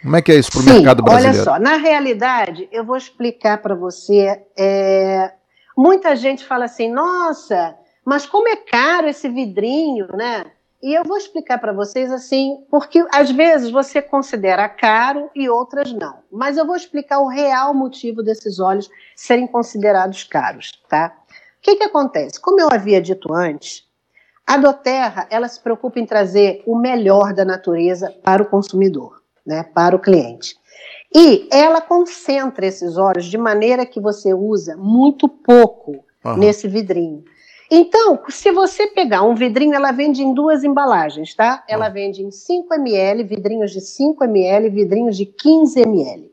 Como 0.04 0.18
é 0.18 0.22
que 0.22 0.34
é 0.34 0.36
isso 0.36 0.52
para 0.52 0.62
o 0.62 0.66
mercado 0.66 1.02
brasileiro? 1.02 1.38
Olha 1.38 1.44
só, 1.44 1.60
na 1.60 1.78
realidade, 1.78 2.68
eu 2.72 2.84
vou 2.84 2.98
explicar 2.98 3.60
para 3.60 3.74
você. 3.74 4.44
É, 4.58 5.32
muita 5.78 6.14
gente 6.16 6.46
fala 6.46 6.66
assim, 6.66 6.92
nossa, 6.92 7.74
mas 8.04 8.26
como 8.26 8.50
é 8.50 8.58
caro 8.58 9.08
esse 9.08 9.30
vidrinho, 9.30 10.08
né? 10.14 10.46
E 10.82 10.94
eu 10.94 11.06
vou 11.06 11.16
explicar 11.16 11.60
para 11.60 11.72
vocês 11.72 12.12
assim, 12.12 12.66
porque 12.70 13.06
às 13.14 13.32
vezes 13.32 13.72
você 13.72 14.02
considera 14.02 14.68
caro 14.68 15.30
e 15.34 15.48
outras 15.48 15.94
não. 15.94 16.18
Mas 16.30 16.58
eu 16.58 16.68
vou 16.68 16.76
explicar 16.76 17.20
o 17.20 17.30
real 17.30 17.74
motivo 17.74 18.22
desses 18.22 18.60
óleos 18.60 18.90
serem 19.16 19.48
considerados 19.48 20.26
caros, 20.26 20.74
tá? 20.90 21.16
O 21.30 21.62
que, 21.62 21.78
que 21.78 21.84
acontece? 21.86 22.42
Como 22.42 22.60
eu 22.60 22.68
havia 22.70 23.02
dito 23.02 23.34
antes, 23.34 23.88
a 24.46 24.58
Doterra 24.58 25.26
ela 25.30 25.48
se 25.48 25.62
preocupa 25.62 26.02
em 26.02 26.06
trazer 26.06 26.62
o 26.68 26.78
melhor 26.78 27.34
da 27.34 27.46
natureza 27.46 28.14
para 28.22 28.44
o 28.44 28.46
consumidor, 28.46 29.23
né? 29.46 29.64
Para 29.64 29.96
o 29.96 30.00
cliente. 30.00 30.56
E 31.16 31.48
ela 31.52 31.80
concentra 31.80 32.66
esses 32.66 32.98
óleos 32.98 33.26
de 33.26 33.38
maneira 33.38 33.86
que 33.86 34.00
você 34.00 34.34
usa 34.34 34.76
muito 34.76 35.30
pouco 35.30 36.04
uhum. 36.26 36.38
nesse 36.38 36.68
vidrinho. 36.68 37.24
Então, 37.70 38.20
se 38.30 38.52
você 38.52 38.88
pegar 38.88 39.24
um 39.24 39.36
vidrinho, 39.36 39.74
ela 39.74 39.92
vende 39.92 40.22
em 40.22 40.34
duas 40.34 40.64
embalagens, 40.64 41.34
tá? 41.34 41.64
Ela 41.68 41.90
vende 41.90 42.22
em 42.22 42.30
5 42.30 42.74
ml, 42.74 43.24
vidrinhos 43.24 43.72
de 43.72 43.82
5 43.82 44.24
ml, 44.24 44.70
vidrinhos 44.70 45.18
de 45.18 45.26
15 45.26 45.82
ml. 45.82 46.32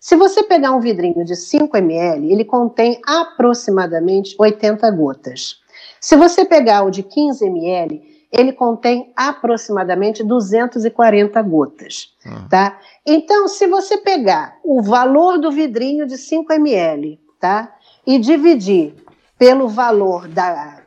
Se 0.00 0.16
você 0.16 0.42
pegar 0.42 0.72
um 0.72 0.80
vidrinho 0.80 1.24
de 1.24 1.36
5 1.36 1.76
ml, 1.76 2.32
ele 2.32 2.44
contém 2.44 3.00
aproximadamente 3.06 4.34
80 4.38 4.90
gotas. 4.92 5.60
Se 6.00 6.16
você 6.16 6.44
pegar 6.44 6.82
o 6.84 6.90
de 6.90 7.02
15 7.02 7.44
ml, 7.46 8.02
ele 8.32 8.52
contém 8.52 9.12
aproximadamente 9.16 10.22
240 10.22 11.42
gotas, 11.42 12.14
uhum. 12.24 12.48
tá? 12.48 12.78
Então, 13.04 13.48
se 13.48 13.66
você 13.66 13.96
pegar 13.98 14.56
o 14.62 14.80
valor 14.80 15.38
do 15.38 15.50
vidrinho 15.50 16.06
de 16.06 16.16
5 16.16 16.52
ml, 16.52 17.20
tá? 17.40 17.74
E 18.06 18.18
dividir 18.18 18.94
pelo 19.36 19.68
valor 19.68 20.28
da, 20.28 20.80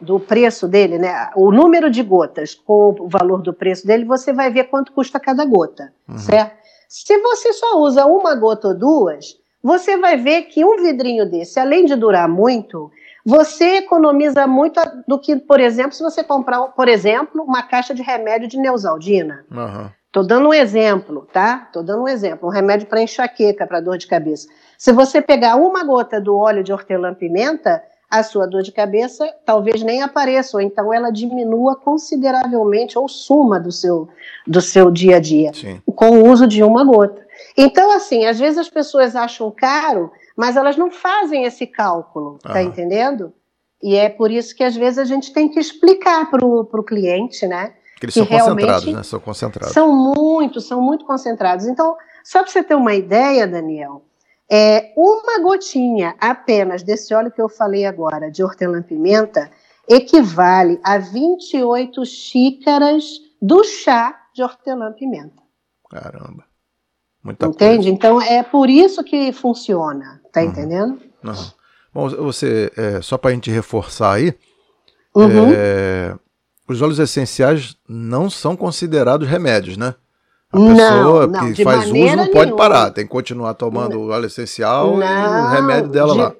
do 0.00 0.18
preço 0.18 0.66
dele, 0.66 0.98
né, 0.98 1.30
o 1.36 1.50
número 1.52 1.90
de 1.90 2.02
gotas 2.02 2.54
com 2.54 2.94
o 2.98 3.08
valor 3.08 3.42
do 3.42 3.52
preço 3.52 3.86
dele, 3.86 4.04
você 4.04 4.32
vai 4.32 4.50
ver 4.50 4.64
quanto 4.64 4.92
custa 4.92 5.20
cada 5.20 5.44
gota, 5.44 5.92
uhum. 6.08 6.18
certo? 6.18 6.56
Se 6.88 7.18
você 7.18 7.52
só 7.52 7.78
usa 7.80 8.06
uma 8.06 8.34
gota 8.34 8.68
ou 8.68 8.78
duas, 8.78 9.36
você 9.62 9.98
vai 9.98 10.16
ver 10.16 10.42
que 10.42 10.64
um 10.64 10.76
vidrinho 10.76 11.28
desse, 11.28 11.58
além 11.58 11.84
de 11.84 11.96
durar 11.96 12.28
muito, 12.28 12.90
você 13.26 13.78
economiza 13.78 14.46
muito 14.46 14.80
do 15.08 15.18
que, 15.18 15.34
por 15.34 15.58
exemplo, 15.58 15.92
se 15.92 16.02
você 16.02 16.22
comprar, 16.22 16.62
por 16.68 16.86
exemplo, 16.86 17.42
uma 17.42 17.60
caixa 17.60 17.92
de 17.92 18.00
remédio 18.00 18.46
de 18.46 18.56
Neusaldina. 18.56 19.44
Uhum. 19.50 19.90
Tô 20.12 20.22
dando 20.22 20.48
um 20.48 20.54
exemplo, 20.54 21.26
tá? 21.32 21.68
Tô 21.72 21.82
dando 21.82 22.04
um 22.04 22.08
exemplo, 22.08 22.48
um 22.48 22.52
remédio 22.52 22.86
para 22.86 23.02
enxaqueca, 23.02 23.66
para 23.66 23.80
dor 23.80 23.98
de 23.98 24.06
cabeça. 24.06 24.46
Se 24.78 24.92
você 24.92 25.20
pegar 25.20 25.56
uma 25.56 25.82
gota 25.82 26.20
do 26.20 26.36
óleo 26.36 26.62
de 26.62 26.72
hortelã-pimenta, 26.72 27.82
a 28.08 28.22
sua 28.22 28.46
dor 28.46 28.62
de 28.62 28.70
cabeça 28.70 29.28
talvez 29.44 29.82
nem 29.82 30.02
apareça, 30.02 30.56
ou 30.56 30.60
então 30.60 30.94
ela 30.94 31.10
diminua 31.10 31.74
consideravelmente 31.74 32.96
ou 32.96 33.08
suma 33.08 33.58
do 33.58 33.72
seu, 33.72 34.08
do 34.46 34.60
seu 34.60 34.88
dia 34.88 35.16
a 35.16 35.20
dia, 35.20 35.52
Sim. 35.52 35.82
com 35.84 36.10
o 36.10 36.30
uso 36.30 36.46
de 36.46 36.62
uma 36.62 36.84
gota. 36.84 37.26
Então, 37.56 37.90
assim, 37.90 38.24
às 38.24 38.38
vezes 38.38 38.58
as 38.58 38.68
pessoas 38.68 39.16
acham 39.16 39.50
caro, 39.50 40.12
mas 40.36 40.56
elas 40.56 40.76
não 40.76 40.90
fazem 40.90 41.44
esse 41.44 41.66
cálculo, 41.66 42.38
tá 42.42 42.62
entendendo? 42.62 43.32
E 43.82 43.96
é 43.96 44.08
por 44.08 44.30
isso 44.30 44.54
que 44.54 44.62
às 44.62 44.76
vezes 44.76 44.98
a 44.98 45.04
gente 45.04 45.32
tem 45.32 45.48
que 45.48 45.58
explicar 45.58 46.30
para 46.30 46.44
o 46.44 46.84
cliente, 46.84 47.46
né? 47.46 47.74
Que 47.98 48.06
eles 48.06 48.14
que 48.14 48.20
são 48.20 48.26
concentrados, 48.26 48.92
né? 48.92 49.02
São 49.02 49.20
concentrados. 49.20 49.74
São 49.74 50.14
muito, 50.14 50.60
são 50.60 50.80
muito 50.82 51.04
concentrados. 51.06 51.66
Então, 51.66 51.96
só 52.22 52.42
para 52.42 52.52
você 52.52 52.62
ter 52.62 52.74
uma 52.74 52.94
ideia, 52.94 53.46
Daniel, 53.46 54.02
É, 54.48 54.92
uma 54.96 55.42
gotinha 55.42 56.14
apenas 56.20 56.84
desse 56.84 57.12
óleo 57.12 57.32
que 57.32 57.42
eu 57.42 57.48
falei 57.48 57.84
agora, 57.84 58.30
de 58.30 58.44
hortelã-pimenta, 58.44 59.50
equivale 59.88 60.78
a 60.84 60.98
28 60.98 62.04
xícaras 62.04 63.20
do 63.42 63.64
chá 63.64 64.14
de 64.32 64.44
hortelã-pimenta. 64.44 65.42
Caramba. 65.90 66.44
Muita 67.24 67.46
Entende? 67.46 67.74
Coisa. 67.76 67.90
Então 67.90 68.22
é 68.22 68.42
por 68.44 68.70
isso 68.70 69.02
que 69.02 69.32
funciona. 69.32 70.20
Tá 70.36 70.42
uhum. 70.42 70.48
entendendo? 70.48 71.00
Uhum. 71.24 71.34
Bom, 71.94 72.08
você, 72.10 72.70
é, 72.76 73.00
só 73.00 73.16
para 73.16 73.30
a 73.30 73.32
gente 73.32 73.50
reforçar 73.50 74.12
aí, 74.12 74.34
uhum. 75.14 75.50
é, 75.50 76.14
os 76.68 76.82
óleos 76.82 76.98
essenciais 76.98 77.74
não 77.88 78.28
são 78.28 78.54
considerados 78.54 79.26
remédios, 79.26 79.78
né? 79.78 79.94
A 80.52 80.58
não, 80.58 80.76
pessoa 80.76 81.26
não, 81.26 81.52
que 81.54 81.64
faz 81.64 81.86
uso 81.86 81.94
não 81.94 82.26
pode 82.26 82.34
nenhuma. 82.34 82.56
parar, 82.56 82.90
tem 82.90 83.06
que 83.06 83.10
continuar 83.10 83.54
tomando 83.54 83.98
o 83.98 84.10
óleo 84.10 84.26
essencial 84.26 84.98
não, 84.98 85.06
e 85.06 85.46
o 85.46 85.48
remédio 85.48 85.90
dela 85.90 86.12
de, 86.12 86.18
lá. 86.18 86.34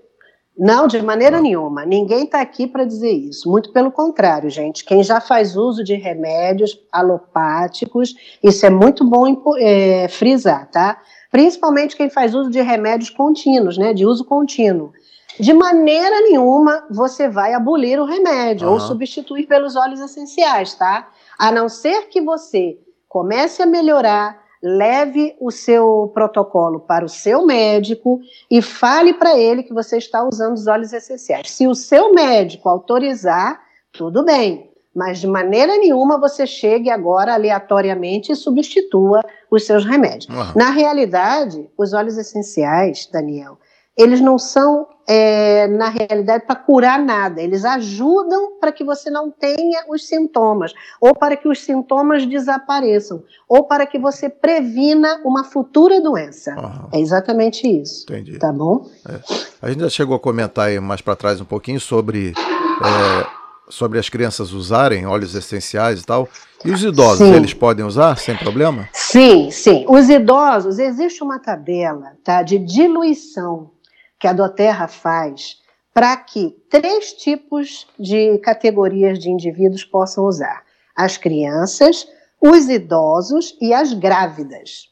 Não, 0.59 0.87
de 0.87 1.01
maneira 1.01 1.41
nenhuma. 1.41 1.87
Ninguém 1.87 2.25
está 2.25 2.43
aqui 2.43 2.67
para 2.67 2.85
dizer 2.85 3.13
isso. 3.13 3.51
Muito 3.51 3.73
pelo 3.73 3.91
contrário, 3.91 4.51
gente. 4.51 4.85
Quem 4.85 5.03
já 5.03 5.23
faz 5.23 5.57
uso 5.57 5.83
de 5.83 5.95
remédios 5.95 6.79
alopáticos, 6.93 8.15
isso 8.43 8.67
é 8.67 8.71
muito 8.71 9.09
bom 9.09 9.25
é, 9.59 10.07
frisar, 10.09 10.71
tá? 10.71 10.99
Principalmente 11.37 11.99
quem 11.99 12.09
faz 12.09 12.35
uso 12.35 12.49
de 12.49 12.63
remédios 12.63 13.11
contínuos, 13.11 13.77
né? 13.77 13.93
De 13.93 14.07
uso 14.07 14.25
contínuo. 14.25 14.95
De 15.39 15.53
maneira 15.53 16.23
nenhuma 16.23 16.87
você 16.91 17.29
vai 17.29 17.53
abolir 17.53 18.01
o 18.01 18.07
remédio 18.07 18.67
uhum. 18.67 18.73
ou 18.73 18.81
substituir 18.81 19.47
pelos 19.47 19.77
óleos 19.77 20.01
essenciais, 20.01 20.73
tá? 20.73 21.11
A 21.39 21.53
não 21.53 21.69
ser 21.69 22.09
que 22.09 22.23
você 22.23 22.79
comece 23.07 23.63
a 23.63 23.67
melhorar, 23.67 24.43
leve 24.63 25.37
o 25.39 25.51
seu 25.51 26.11
protocolo 26.15 26.81
para 26.81 27.05
o 27.05 27.09
seu 27.09 27.45
médico 27.45 28.19
e 28.51 28.63
fale 28.63 29.13
para 29.13 29.39
ele 29.39 29.63
que 29.63 29.75
você 29.75 29.99
está 29.99 30.27
usando 30.27 30.55
os 30.55 30.67
óleos 30.67 30.95
essenciais. 30.95 31.51
Se 31.51 31.67
o 31.67 31.75
seu 31.75 32.15
médico 32.15 32.67
autorizar, 32.67 33.61
tudo 33.93 34.25
bem, 34.25 34.71
mas 34.95 35.21
de 35.21 35.27
maneira 35.27 35.77
nenhuma 35.77 36.19
você 36.19 36.47
chegue 36.47 36.89
agora 36.89 37.35
aleatoriamente 37.35 38.33
e 38.33 38.35
substitua 38.35 39.21
os 39.51 39.65
seus 39.65 39.85
remédios. 39.85 40.29
Uhum. 40.29 40.53
Na 40.55 40.71
realidade, 40.71 41.69
os 41.77 41.93
óleos 41.93 42.17
essenciais, 42.19 43.09
Daniel, 43.13 43.59
eles 43.97 44.21
não 44.21 44.39
são, 44.39 44.87
é, 45.09 45.67
na 45.69 45.89
realidade, 45.89 46.45
para 46.45 46.55
curar 46.55 46.99
nada. 46.99 47.41
Eles 47.41 47.65
ajudam 47.65 48.59
para 48.61 48.71
que 48.71 48.85
você 48.85 49.09
não 49.09 49.31
tenha 49.31 49.85
os 49.89 50.07
sintomas, 50.07 50.75
ou 51.01 51.15
para 51.15 51.35
que 51.35 51.49
os 51.49 51.65
sintomas 51.65 52.27
desapareçam, 52.27 53.23
ou 53.49 53.65
para 53.65 53.87
que 53.87 53.99
você 53.99 54.29
previna 54.29 55.23
uma 55.25 55.45
futura 55.45 55.99
doença. 55.99 56.55
Uhum. 56.55 56.89
É 56.93 57.01
exatamente 57.01 57.67
isso. 57.67 58.05
Entendi. 58.05 58.39
Tá 58.39 58.53
bom? 58.53 58.87
É. 59.09 59.19
A 59.63 59.71
gente 59.71 59.81
já 59.81 59.89
chegou 59.89 60.15
a 60.15 60.21
comentar 60.21 60.67
aí 60.67 60.79
mais 60.79 61.01
para 61.01 61.17
trás 61.17 61.41
um 61.41 61.47
pouquinho 61.47 61.81
sobre. 61.81 62.35
É, 62.35 63.46
sobre 63.69 63.99
as 63.99 64.09
crianças 64.09 64.53
usarem 64.53 65.07
óleos 65.07 65.35
essenciais 65.35 66.03
e 66.03 66.07
tal. 66.07 66.29
E 66.65 66.71
os 66.71 66.83
idosos, 66.83 67.27
sim. 67.27 67.35
eles 67.35 67.55
podem 67.55 67.85
usar 67.85 68.17
sem 68.17 68.37
problema? 68.37 68.89
Sim, 68.93 69.51
sim. 69.51 69.85
Os 69.89 70.09
idosos, 70.09 70.79
existe 70.79 71.23
uma 71.23 71.39
tabela 71.39 72.13
tá, 72.25 72.43
de 72.43 72.59
diluição 72.59 73.71
que 74.19 74.27
a 74.27 74.33
Doterra 74.33 74.89
faz 74.89 75.59
para 75.93 76.17
que 76.17 76.55
três 76.69 77.13
tipos 77.13 77.87
de 77.99 78.39
categorias 78.39 79.19
de 79.19 79.31
indivíduos 79.31 79.85
possam 79.85 80.25
usar: 80.25 80.63
as 80.95 81.17
crianças, 81.17 82.07
os 82.41 82.69
idosos 82.69 83.57
e 83.61 83.73
as 83.73 83.93
grávidas. 83.93 84.91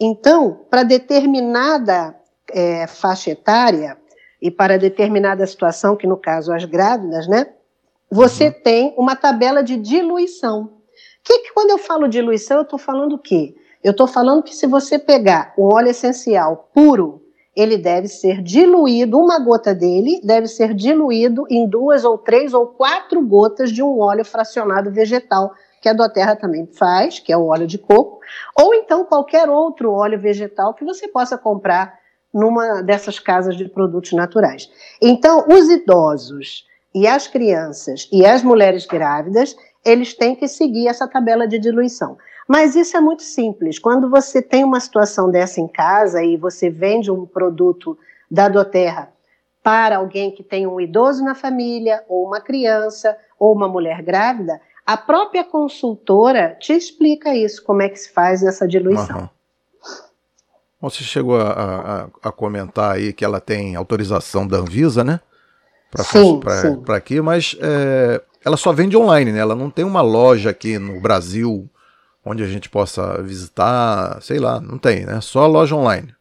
Então, 0.00 0.60
para 0.70 0.82
determinada 0.82 2.14
é, 2.50 2.86
faixa 2.86 3.30
etária 3.30 3.96
e 4.40 4.50
para 4.50 4.78
determinada 4.78 5.46
situação, 5.46 5.96
que 5.96 6.06
no 6.06 6.16
caso 6.16 6.52
as 6.52 6.64
grávidas, 6.64 7.26
né, 7.26 7.46
você 8.14 8.46
uhum. 8.46 8.52
tem 8.62 8.94
uma 8.96 9.16
tabela 9.16 9.60
de 9.60 9.76
diluição. 9.76 10.74
Que, 11.24 11.40
que 11.40 11.52
quando 11.52 11.70
eu 11.70 11.78
falo 11.78 12.06
diluição, 12.06 12.58
eu 12.58 12.62
estou 12.62 12.78
falando 12.78 13.14
o 13.14 13.18
quê? 13.18 13.56
Eu 13.82 13.90
estou 13.90 14.06
falando 14.06 14.44
que 14.44 14.54
se 14.54 14.68
você 14.68 15.00
pegar 15.00 15.52
um 15.58 15.64
óleo 15.64 15.88
essencial 15.88 16.70
puro, 16.72 17.22
ele 17.56 17.76
deve 17.76 18.06
ser 18.06 18.40
diluído, 18.40 19.18
uma 19.18 19.40
gota 19.40 19.74
dele 19.74 20.20
deve 20.22 20.46
ser 20.46 20.74
diluído 20.74 21.44
em 21.50 21.68
duas 21.68 22.04
ou 22.04 22.16
três 22.16 22.54
ou 22.54 22.68
quatro 22.68 23.20
gotas 23.20 23.72
de 23.72 23.82
um 23.82 23.98
óleo 23.98 24.24
fracionado 24.24 24.92
vegetal, 24.92 25.52
que 25.82 25.88
a 25.88 25.92
Doterra 25.92 26.36
também 26.36 26.66
faz, 26.66 27.18
que 27.18 27.32
é 27.32 27.36
o 27.36 27.46
óleo 27.46 27.66
de 27.66 27.78
coco, 27.78 28.20
ou 28.56 28.74
então 28.74 29.04
qualquer 29.04 29.48
outro 29.48 29.90
óleo 29.90 30.20
vegetal 30.20 30.72
que 30.72 30.84
você 30.84 31.08
possa 31.08 31.36
comprar 31.36 31.98
numa 32.32 32.80
dessas 32.80 33.18
casas 33.18 33.56
de 33.56 33.68
produtos 33.68 34.12
naturais. 34.12 34.70
Então, 35.02 35.46
os 35.48 35.68
idosos 35.68 36.64
e 36.94 37.06
as 37.06 37.26
crianças 37.26 38.08
e 38.12 38.24
as 38.24 38.42
mulheres 38.42 38.86
grávidas, 38.86 39.56
eles 39.84 40.14
têm 40.14 40.34
que 40.34 40.46
seguir 40.46 40.88
essa 40.88 41.08
tabela 41.08 41.46
de 41.46 41.58
diluição. 41.58 42.16
Mas 42.46 42.76
isso 42.76 42.96
é 42.96 43.00
muito 43.00 43.22
simples. 43.22 43.78
Quando 43.78 44.08
você 44.08 44.40
tem 44.40 44.64
uma 44.64 44.80
situação 44.80 45.30
dessa 45.30 45.60
em 45.60 45.68
casa 45.68 46.22
e 46.22 46.36
você 46.36 46.70
vende 46.70 47.10
um 47.10 47.26
produto 47.26 47.98
da 48.30 48.48
Doterra 48.48 49.12
para 49.62 49.96
alguém 49.96 50.30
que 50.30 50.42
tem 50.42 50.66
um 50.66 50.78
idoso 50.78 51.24
na 51.24 51.34
família, 51.34 52.04
ou 52.06 52.26
uma 52.26 52.40
criança, 52.40 53.16
ou 53.38 53.54
uma 53.54 53.66
mulher 53.66 54.02
grávida, 54.02 54.60
a 54.86 54.96
própria 54.96 55.42
consultora 55.42 56.54
te 56.60 56.74
explica 56.74 57.34
isso, 57.34 57.64
como 57.64 57.80
é 57.80 57.88
que 57.88 57.96
se 57.96 58.12
faz 58.12 58.42
essa 58.42 58.68
diluição. 58.68 59.20
Uhum. 59.20 59.28
Você 60.82 61.02
chegou 61.02 61.40
a, 61.40 61.50
a, 62.22 62.28
a, 62.28 62.32
comentar 62.32 62.96
aí 62.96 63.14
que 63.14 63.24
ela 63.24 63.40
tem 63.40 63.74
autorização 63.74 64.46
da 64.46 64.58
Anvisa, 64.58 65.02
né? 65.02 65.18
Para 66.84 66.96
aqui, 66.96 67.20
mas 67.20 67.56
é, 67.60 68.20
ela 68.44 68.56
só 68.56 68.72
vende 68.72 68.96
online, 68.96 69.32
né? 69.32 69.38
Ela 69.38 69.54
não 69.54 69.70
tem 69.70 69.84
uma 69.84 70.02
loja 70.02 70.50
aqui 70.50 70.78
no 70.78 71.00
Brasil 71.00 71.68
onde 72.24 72.42
a 72.42 72.46
gente 72.46 72.68
possa 72.68 73.22
visitar, 73.22 74.20
sei 74.22 74.38
lá, 74.38 74.60
não 74.60 74.78
tem, 74.78 75.04
né? 75.04 75.20
Só 75.20 75.46
loja 75.46 75.74
online. 75.74 76.14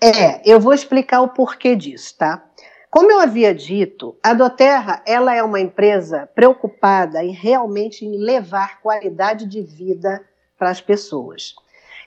É, 0.00 0.40
eu 0.44 0.58
vou 0.58 0.72
explicar 0.72 1.20
o 1.20 1.28
porquê 1.28 1.76
disso, 1.76 2.14
tá? 2.18 2.42
Como 2.90 3.10
eu 3.10 3.20
havia 3.20 3.54
dito, 3.54 4.16
a 4.22 4.32
Doterra 4.32 5.02
ela 5.04 5.34
é 5.34 5.42
uma 5.42 5.60
empresa 5.60 6.28
preocupada 6.34 7.24
em 7.24 7.32
realmente 7.32 8.04
em 8.04 8.16
levar 8.16 8.80
qualidade 8.80 9.46
de 9.46 9.60
vida 9.60 10.22
para 10.56 10.70
as 10.70 10.80
pessoas. 10.80 11.54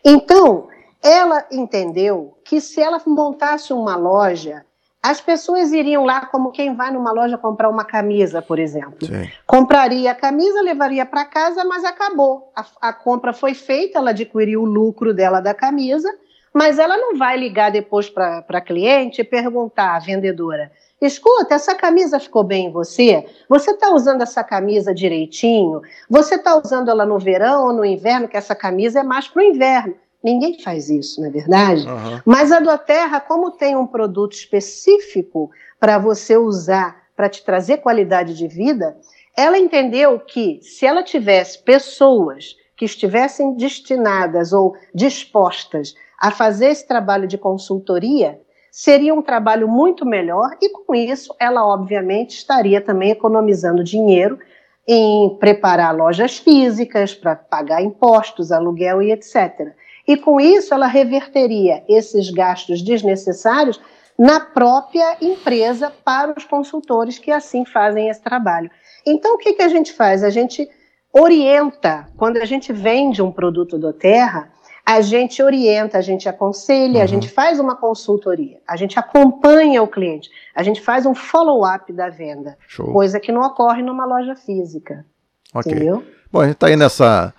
Então, 0.03 0.67
ela 1.03 1.45
entendeu 1.51 2.37
que 2.43 2.61
se 2.61 2.81
ela 2.81 3.01
montasse 3.05 3.73
uma 3.73 3.95
loja 3.95 4.65
as 5.09 5.21
pessoas 5.21 5.71
iriam 5.71 6.03
lá 6.03 6.25
como 6.25 6.51
quem 6.51 6.75
vai 6.75 6.91
numa 6.91 7.13
loja 7.13 7.37
comprar 7.37 7.69
uma 7.69 7.85
camisa, 7.85 8.41
por 8.41 8.59
exemplo. 8.59 9.07
Sim. 9.07 9.29
Compraria 9.45 10.11
a 10.11 10.15
camisa, 10.15 10.61
levaria 10.61 11.05
para 11.05 11.23
casa, 11.23 11.63
mas 11.63 11.85
acabou. 11.85 12.51
A, 12.53 12.65
a, 12.89 12.93
compra 12.93 13.31
foi 13.31 13.53
feita, 13.53 13.99
ela 13.99 14.09
adquiriu 14.09 14.63
o 14.63 14.65
lucro 14.65 15.13
dela 15.13 15.39
da 15.39 15.53
camisa, 15.53 16.13
mas 16.53 16.77
ela 16.77 16.97
não 16.97 17.17
vai 17.17 17.37
ligar 17.37 17.71
depois 17.71 18.09
para 18.09 18.43
a 18.49 18.61
cliente 18.61 19.21
e 19.21 19.23
perguntar 19.23 19.95
à 19.95 19.99
vendedora: 19.99 20.69
escuta, 21.01 21.55
essa 21.55 21.73
camisa 21.73 22.19
ficou 22.19 22.43
bem 22.43 22.65
em 22.65 22.71
você? 22.71 23.25
Você 23.47 23.71
está 23.71 23.93
usando 23.93 24.23
essa 24.23 24.43
camisa 24.43 24.93
direitinho? 24.93 25.81
Você 26.09 26.35
está 26.35 26.57
usando 26.57 26.89
ela 26.89 27.05
no 27.05 27.17
verão 27.17 27.67
ou 27.67 27.73
no 27.73 27.85
inverno? 27.85 28.27
Que 28.27 28.35
essa 28.35 28.53
camisa 28.53 28.99
é 28.99 29.03
mais 29.03 29.25
para 29.25 29.41
o 29.41 29.45
inverno. 29.45 29.95
Ninguém 30.23 30.59
faz 30.59 30.89
isso, 30.89 31.21
não 31.21 31.27
é 31.27 31.31
verdade? 31.31 31.87
Uhum. 31.87 32.21
Mas 32.25 32.51
a 32.51 32.59
Doterra, 32.59 33.19
como 33.19 33.51
tem 33.51 33.75
um 33.75 33.85
produto 33.85 34.33
específico 34.33 35.49
para 35.79 35.97
você 35.97 36.35
usar 36.35 37.03
para 37.15 37.29
te 37.29 37.43
trazer 37.43 37.77
qualidade 37.77 38.35
de 38.35 38.47
vida, 38.47 38.97
ela 39.35 39.57
entendeu 39.57 40.19
que 40.19 40.59
se 40.61 40.85
ela 40.85 41.03
tivesse 41.03 41.59
pessoas 41.63 42.55
que 42.75 42.85
estivessem 42.85 43.55
destinadas 43.55 44.53
ou 44.53 44.75
dispostas 44.93 45.95
a 46.19 46.31
fazer 46.31 46.67
esse 46.67 46.87
trabalho 46.87 47.27
de 47.27 47.37
consultoria, 47.37 48.39
seria 48.71 49.13
um 49.13 49.21
trabalho 49.21 49.67
muito 49.67 50.05
melhor 50.05 50.57
e 50.61 50.69
com 50.69 50.93
isso 50.93 51.33
ela 51.39 51.65
obviamente 51.65 52.31
estaria 52.31 52.81
também 52.81 53.11
economizando 53.11 53.83
dinheiro 53.83 54.39
em 54.87 55.35
preparar 55.39 55.95
lojas 55.95 56.37
físicas 56.37 57.13
para 57.13 57.35
pagar 57.35 57.81
impostos, 57.81 58.51
aluguel 58.51 59.01
e 59.01 59.11
etc 59.11 59.75
e 60.07 60.15
com 60.15 60.39
isso 60.39 60.73
ela 60.73 60.87
reverteria 60.87 61.83
esses 61.87 62.29
gastos 62.29 62.81
desnecessários 62.81 63.79
na 64.17 64.39
própria 64.39 65.17
empresa 65.21 65.91
para 66.03 66.33
os 66.35 66.45
consultores 66.45 67.19
que 67.19 67.29
assim 67.29 67.65
fazem 67.65 68.09
esse 68.09 68.21
trabalho. 68.21 68.71
Então, 69.05 69.35
o 69.35 69.37
que, 69.37 69.53
que 69.53 69.61
a 69.61 69.67
gente 69.67 69.93
faz? 69.93 70.23
A 70.23 70.29
gente 70.29 70.67
orienta, 71.13 72.07
quando 72.17 72.37
a 72.37 72.45
gente 72.45 72.73
vende 72.73 73.21
um 73.21 73.31
produto 73.31 73.77
do 73.77 73.93
Terra, 73.93 74.51
a 74.85 75.01
gente 75.01 75.43
orienta, 75.43 75.97
a 75.97 76.01
gente 76.01 76.27
aconselha, 76.29 76.99
uhum. 76.99 77.03
a 77.03 77.05
gente 77.05 77.29
faz 77.29 77.59
uma 77.59 77.75
consultoria, 77.75 78.59
a 78.67 78.75
gente 78.77 78.97
acompanha 78.97 79.83
o 79.83 79.87
cliente, 79.87 80.29
a 80.55 80.63
gente 80.63 80.81
faz 80.81 81.05
um 81.05 81.13
follow-up 81.13 81.91
da 81.91 82.09
venda, 82.09 82.57
Show. 82.67 82.91
coisa 82.93 83.19
que 83.19 83.31
não 83.31 83.41
ocorre 83.41 83.81
numa 83.81 84.05
loja 84.05 84.35
física. 84.35 85.05
Okay. 85.53 85.73
Entendeu? 85.73 86.03
Bom, 86.31 86.41
a 86.41 86.45
gente 86.45 86.53
está 86.53 86.67
aí 86.67 86.75
nessa, 86.75 87.33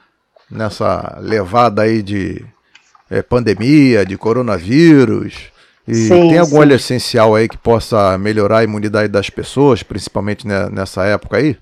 nessa 0.50 1.18
levada 1.20 1.82
aí 1.82 2.02
de 2.02 2.44
é, 3.10 3.22
pandemia, 3.22 4.04
de 4.04 4.16
coronavírus. 4.16 5.50
E 5.86 5.94
sim, 5.94 6.28
tem 6.28 6.38
algum 6.38 6.52
sim. 6.52 6.58
óleo 6.58 6.76
essencial 6.76 7.34
aí 7.34 7.48
que 7.48 7.56
possa 7.56 8.18
melhorar 8.18 8.58
a 8.58 8.64
imunidade 8.64 9.08
das 9.08 9.30
pessoas, 9.30 9.82
principalmente 9.82 10.46
nessa 10.46 11.04
época 11.06 11.38
aí? 11.38 11.56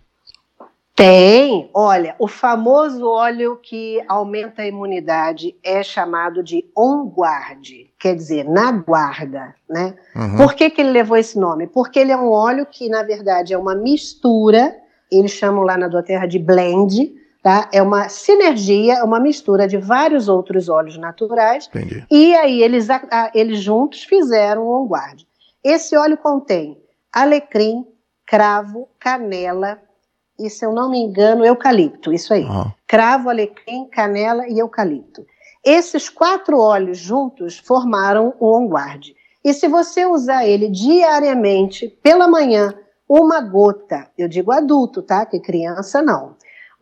Tem. 0.97 1.69
Olha, 1.75 2.17
o 2.19 2.27
famoso 2.27 3.07
óleo 3.07 3.61
que 3.63 4.03
aumenta 4.09 4.63
a 4.63 4.67
imunidade 4.67 5.55
é 5.63 5.83
chamado 5.83 6.43
de 6.43 6.65
on 6.77 7.05
guard, 7.05 7.69
quer 7.99 8.17
dizer, 8.17 8.49
na 8.49 8.73
guarda, 8.73 9.55
né? 9.69 9.95
Uhum. 10.17 10.39
Por 10.39 10.55
que, 10.55 10.71
que 10.71 10.81
ele 10.81 10.91
levou 10.91 11.19
esse 11.19 11.39
nome? 11.39 11.67
Porque 11.67 11.99
ele 11.99 12.13
é 12.13 12.17
um 12.17 12.31
óleo 12.31 12.65
que, 12.65 12.89
na 12.89 13.03
verdade, 13.03 13.53
é 13.53 13.59
uma 13.59 13.75
mistura, 13.75 14.75
eles 15.13 15.33
chamam 15.33 15.65
lá 15.65 15.77
na 15.77 15.87
Doterra 15.87 16.27
de 16.27 16.39
blend, 16.39 17.13
Tá? 17.47 17.69
É 17.73 17.81
uma 17.81 18.09
sinergia, 18.09 18.95
é 18.95 19.05
uma 19.05 19.21
mistura 19.21 19.69
de 19.69 19.77
vários 19.77 20.29
outros 20.29 20.69
óleos 20.69 20.99
naturais. 20.99 21.69
Entendi. 21.69 22.05
E 22.11 22.35
aí 22.35 22.61
eles, 22.61 22.91
a, 22.91 23.31
eles 23.33 23.61
juntos 23.61 24.03
fizeram 24.03 24.65
o 24.65 24.83
On 24.83 24.85
Guard. 24.89 25.23
Esse 25.63 25.97
óleo 25.97 26.17
contém 26.17 26.77
alecrim, 27.13 27.87
cravo, 28.27 28.89
canela 28.99 29.81
e, 30.37 30.51
se 30.51 30.67
eu 30.67 30.73
não 30.73 30.91
me 30.91 30.99
engano, 30.99 31.47
eucalipto. 31.47 32.13
Isso 32.13 32.35
aí. 32.35 32.43
Uhum. 32.43 32.65
Cravo, 32.85 33.31
alecrim, 33.31 33.87
canela 33.93 34.49
e 34.49 34.59
eucalipto. 34.59 35.25
Esses 35.65 36.09
quatro 36.09 36.59
óleos 36.59 36.99
juntos 36.99 37.59
formaram 37.61 38.35
o 38.41 38.57
On 38.57 38.67
Guard. 38.67 39.07
E 39.45 39.55
se 39.55 39.69
você 39.69 40.05
usar 40.05 40.45
ele 40.45 40.69
diariamente, 40.69 41.87
pela 42.03 42.27
manhã, 42.27 42.75
uma 43.09 43.41
gota, 43.41 44.11
eu 44.19 44.27
digo 44.27 44.51
adulto, 44.51 45.01
tá? 45.01 45.25
Que 45.25 45.39
criança 45.39 46.03
não 46.03 46.35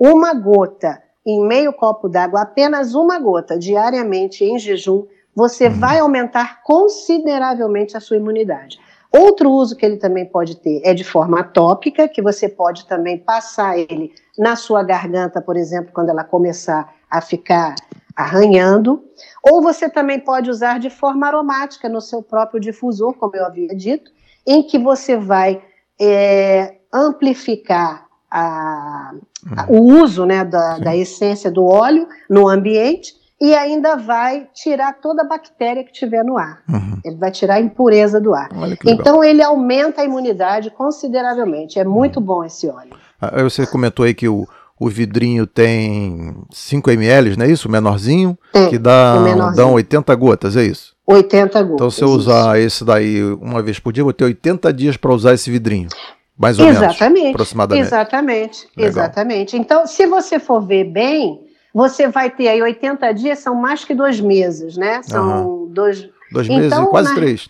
uma 0.05 0.35
gota 0.35 1.03
em 1.27 1.47
meio 1.47 1.73
copo 1.73 2.11
d'água, 2.11 2.43
apenas 2.43 2.95
uma 2.95 3.19
gota 3.19 3.59
diariamente 3.59 4.45
em 4.45 4.59
jejum, 4.59 5.07
você 5.35 5.69
uhum. 5.69 5.81
vai 5.81 5.99
aumentar 5.99 6.62
consideravelmente 6.62 7.97
a 7.97 8.01
sua 8.01 8.19
imunidade. 8.19 8.79
Outro 9.11 9.51
uso 9.51 9.77
que 9.77 9.87
ele 9.87 9.97
também 9.97 10.27
pode 10.27 10.57
ter 10.57 10.83
é 10.85 10.93
de 10.93 11.05
forma 11.05 11.43
tópica, 11.43 12.07
que 12.07 12.21
você 12.21 12.49
pode 12.49 12.87
também 12.87 13.17
passar 13.17 13.79
ele 13.79 14.12
na 14.37 14.57
sua 14.57 14.83
garganta, 14.83 15.40
por 15.40 15.57
exemplo, 15.57 15.93
quando 15.95 16.11
ela 16.11 16.23
começar 16.25 16.93
a 17.11 17.23
ficar 17.23 17.75
arranhando. 18.14 19.03
Ou 19.43 19.62
você 19.62 19.88
também 19.88 20.21
pode 20.21 20.51
usar 20.51 20.79
de 20.79 20.90
forma 20.90 21.27
aromática 21.27 21.88
no 21.88 22.01
seu 22.01 22.23
próprio 22.23 22.61
difusor, 22.61 23.14
como 23.14 23.35
eu 23.37 23.47
havia 23.47 23.75
dito, 23.75 24.11
em 24.47 24.62
que 24.62 24.79
você 24.79 25.17
vai 25.17 25.62
é, 25.99 26.79
amplificar 26.93 28.04
a, 28.35 29.12
a, 29.57 29.66
o 29.68 29.81
uso 30.03 30.27
né, 30.27 30.44
da, 30.44 30.79
da, 30.79 30.97
essência 30.97 31.53
do 31.53 31.64
óleo 31.64 32.09
no 32.29 32.49
ambiente 32.49 33.14
e 33.40 33.55
ainda 33.55 33.97
vai 33.97 34.49
tirar 34.53 34.94
toda 34.94 35.23
a 35.23 35.25
bactéria 35.25 35.85
que 35.85 35.92
tiver 35.92 36.25
no 36.25 36.37
ar. 36.37 36.62
Uhum. 36.68 36.99
Ele 37.05 37.16
vai 37.16 37.31
tirar 37.31 37.55
a 37.55 37.61
impureza 37.61 38.20
do 38.20 38.35
ar. 38.35 38.49
Então 38.85 39.23
ele 39.23 39.40
aumenta 39.40 40.03
a 40.03 40.05
imunidade 40.05 40.68
consideravelmente. 40.70 41.79
É 41.79 41.85
muito 41.85 42.18
uhum. 42.18 42.27
bom 42.27 42.44
esse 42.44 42.66
óleo. 42.68 42.97
Ah, 43.20 43.40
você 43.44 43.64
comentou 43.64 44.05
aí 44.05 44.14
que 44.14 44.29
o, 44.29 44.49
o 44.81 44.88
vidrinho 44.88 45.47
tem 45.47 46.35
5 46.51 46.90
ml, 46.90 47.37
não 47.37 47.47
é 47.47 47.51
isso? 47.51 47.68
O 47.68 47.70
menorzinho, 47.70 48.37
é, 48.53 48.66
que 48.66 48.79
dá 48.79 49.14
dão 49.55 49.75
80 49.75 50.12
gotas, 50.16 50.57
é 50.57 50.64
isso? 50.64 50.92
80 51.07 51.62
gotas. 51.62 51.75
Então, 51.75 51.90
se 51.90 52.03
eu 52.03 52.09
usar 52.09 52.59
esse 52.59 52.85
daí 52.85 53.23
uma 53.35 53.62
vez 53.62 53.79
por 53.79 53.92
dia, 53.92 54.01
eu 54.01 54.07
vou 54.07 54.12
ter 54.12 54.25
80 54.25 54.73
dias 54.73 54.97
para 54.97 55.14
usar 55.14 55.35
esse 55.35 55.51
vidrinho. 55.51 55.88
Mais 56.37 56.59
ou 56.59 56.68
exatamente, 56.68 57.12
menos, 57.12 57.35
aproximadamente. 57.35 57.87
Exatamente, 57.87 58.68
Legal. 58.77 58.90
exatamente. 58.90 59.57
Então, 59.57 59.87
se 59.87 60.07
você 60.07 60.38
for 60.38 60.61
ver 60.61 60.85
bem, 60.85 61.47
você 61.73 62.09
vai 62.09 62.29
ter 62.31 62.49
aí 62.49 62.61
80 62.61 63.12
dias, 63.12 63.38
são 63.38 63.55
mais 63.55 63.85
que 63.85 63.94
dois 63.94 64.20
meses, 64.20 64.77
né? 64.77 65.03
São 65.03 65.62
uhum. 65.62 65.66
dois... 65.68 66.09
Dois 66.33 66.49
meses 66.49 66.66
então, 66.66 66.87
quase 66.87 67.11
na... 67.11 67.14
três. 67.14 67.49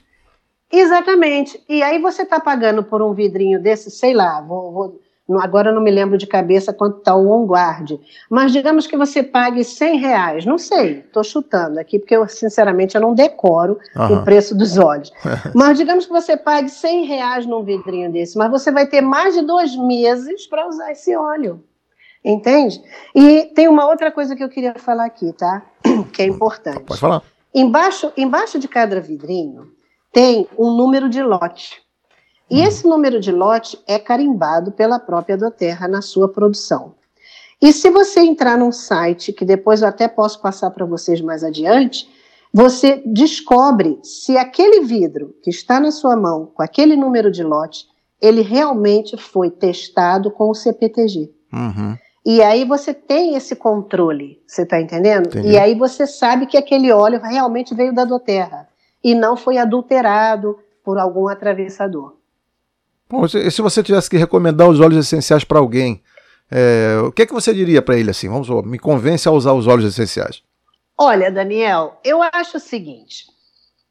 Exatamente. 0.71 1.59
E 1.69 1.83
aí 1.83 1.99
você 1.99 2.23
está 2.23 2.41
pagando 2.41 2.83
por 2.83 3.01
um 3.01 3.15
vidrinho 3.15 3.61
desse, 3.61 3.91
sei 3.91 4.13
lá, 4.13 4.41
vou, 4.41 4.73
vou 4.73 5.01
Agora 5.41 5.71
eu 5.71 5.75
não 5.75 5.83
me 5.83 5.91
lembro 5.91 6.19
de 6.19 6.27
cabeça 6.27 6.73
quanto 6.73 6.99
está 6.99 7.15
o 7.15 7.31
OnGuard. 7.31 7.99
Mas 8.29 8.53
digamos 8.53 8.87
que 8.87 8.97
você 8.97 9.23
pague 9.23 9.65
100 9.65 9.99
reais. 9.99 10.45
Não 10.45 10.59
sei, 10.59 10.99
estou 10.99 11.25
chutando 11.25 11.81
aqui, 11.81 11.99
porque 11.99 12.15
eu, 12.15 12.29
sinceramente, 12.29 12.95
eu 12.95 13.01
não 13.01 13.15
decoro 13.15 13.79
uhum. 13.97 14.19
o 14.19 14.25
preço 14.25 14.55
dos 14.55 14.77
óleos. 14.77 15.11
mas 15.55 15.79
digamos 15.79 16.05
que 16.05 16.13
você 16.13 16.37
pague 16.37 16.69
100 16.69 17.07
reais 17.07 17.47
num 17.47 17.63
vidrinho 17.63 18.13
desse, 18.13 18.37
mas 18.37 18.51
você 18.51 18.71
vai 18.71 18.87
ter 18.87 19.01
mais 19.01 19.35
de 19.35 19.43
dois 19.43 19.75
meses 19.77 20.47
para 20.47 20.69
usar 20.69 20.93
esse 20.93 21.17
óleo. 21.17 21.63
Entende? 22.23 22.83
E 23.15 23.51
tem 23.55 23.69
uma 23.69 23.87
outra 23.87 24.11
coisa 24.11 24.37
que 24.37 24.45
eu 24.45 24.49
queria 24.49 24.75
falar 24.75 25.07
aqui, 25.07 25.33
tá? 25.33 25.63
Que 26.13 26.23
é 26.23 26.27
importante. 26.27 26.81
Pode 26.81 27.01
falar. 27.01 27.23
Embaixo, 27.55 28.13
embaixo 28.17 28.59
de 28.59 28.69
cada 28.69 29.01
vidrinho 29.01 29.69
tem 30.13 30.47
um 30.57 30.71
número 30.71 31.09
de 31.09 31.23
lote. 31.23 31.84
E 32.55 32.61
esse 32.61 32.87
número 32.87 33.19
de 33.19 33.33
lote 33.33 33.77
é 33.85 33.99
carimbado 33.99 34.71
pela 34.71 35.01
própria 35.01 35.37
Doterra 35.37 35.89
na 35.89 36.01
sua 36.01 36.29
produção. 36.29 36.95
E 37.61 37.73
se 37.73 37.91
você 37.91 38.21
entrar 38.21 38.57
num 38.57 38.71
site, 38.71 39.33
que 39.33 39.45
depois 39.45 39.83
eu 39.83 39.89
até 39.89 40.07
posso 40.07 40.41
passar 40.41 40.71
para 40.71 40.87
vocês 40.87 41.21
mais 41.21 41.43
adiante, 41.43 42.09
você 42.53 43.03
descobre 43.05 43.99
se 44.05 44.37
aquele 44.37 44.83
vidro 44.83 45.35
que 45.43 45.51
está 45.51 45.81
na 45.81 45.91
sua 45.91 46.15
mão, 46.15 46.47
com 46.55 46.63
aquele 46.63 46.95
número 46.95 47.29
de 47.29 47.43
lote, 47.43 47.87
ele 48.23 48.41
realmente 48.41 49.17
foi 49.17 49.51
testado 49.51 50.31
com 50.31 50.49
o 50.49 50.55
CPTG. 50.55 51.33
Uhum. 51.53 51.99
E 52.25 52.41
aí 52.41 52.65
você 52.65 52.95
tem 52.95 53.35
esse 53.35 53.57
controle, 53.57 54.41
você 54.47 54.63
está 54.63 54.81
entendendo? 54.81 55.27
Entendi. 55.27 55.49
E 55.49 55.59
aí 55.59 55.75
você 55.75 56.07
sabe 56.07 56.47
que 56.47 56.57
aquele 56.57 56.93
óleo 56.93 57.21
realmente 57.21 57.75
veio 57.75 57.93
da 57.93 58.05
Doterra 58.05 58.69
e 59.03 59.13
não 59.13 59.37
foi 59.37 59.59
adulterado 59.59 60.57
por 60.85 60.99
algum 60.99 61.27
atravessador. 61.27 62.23
Bom, 63.09 63.29
se 63.29 63.63
você 63.63 63.83
tivesse 63.83 64.09
que 64.09 64.17
recomendar 64.17 64.69
os 64.69 64.81
óleos 64.81 65.07
essenciais 65.07 65.45
para 65.45 65.59
alguém, 65.59 66.03
é, 66.51 66.99
o 67.07 67.13
que, 67.13 67.23
é 67.23 67.27
que 67.27 67.33
você 67.33 67.53
diria 67.53 67.83
para 67.83 67.99
ele 67.99 68.11
assim? 68.11 68.29
Vamos 68.29 68.49
me 68.65 68.79
convence 68.79 69.29
a 69.29 69.33
usar 69.33 69.53
os 69.53 69.67
óleos 69.67 69.93
essenciais. 69.93 70.43
Olha, 70.97 71.31
Daniel, 71.31 71.99
eu 72.05 72.23
acho 72.23 72.57
o 72.57 72.61
seguinte: 72.61 73.27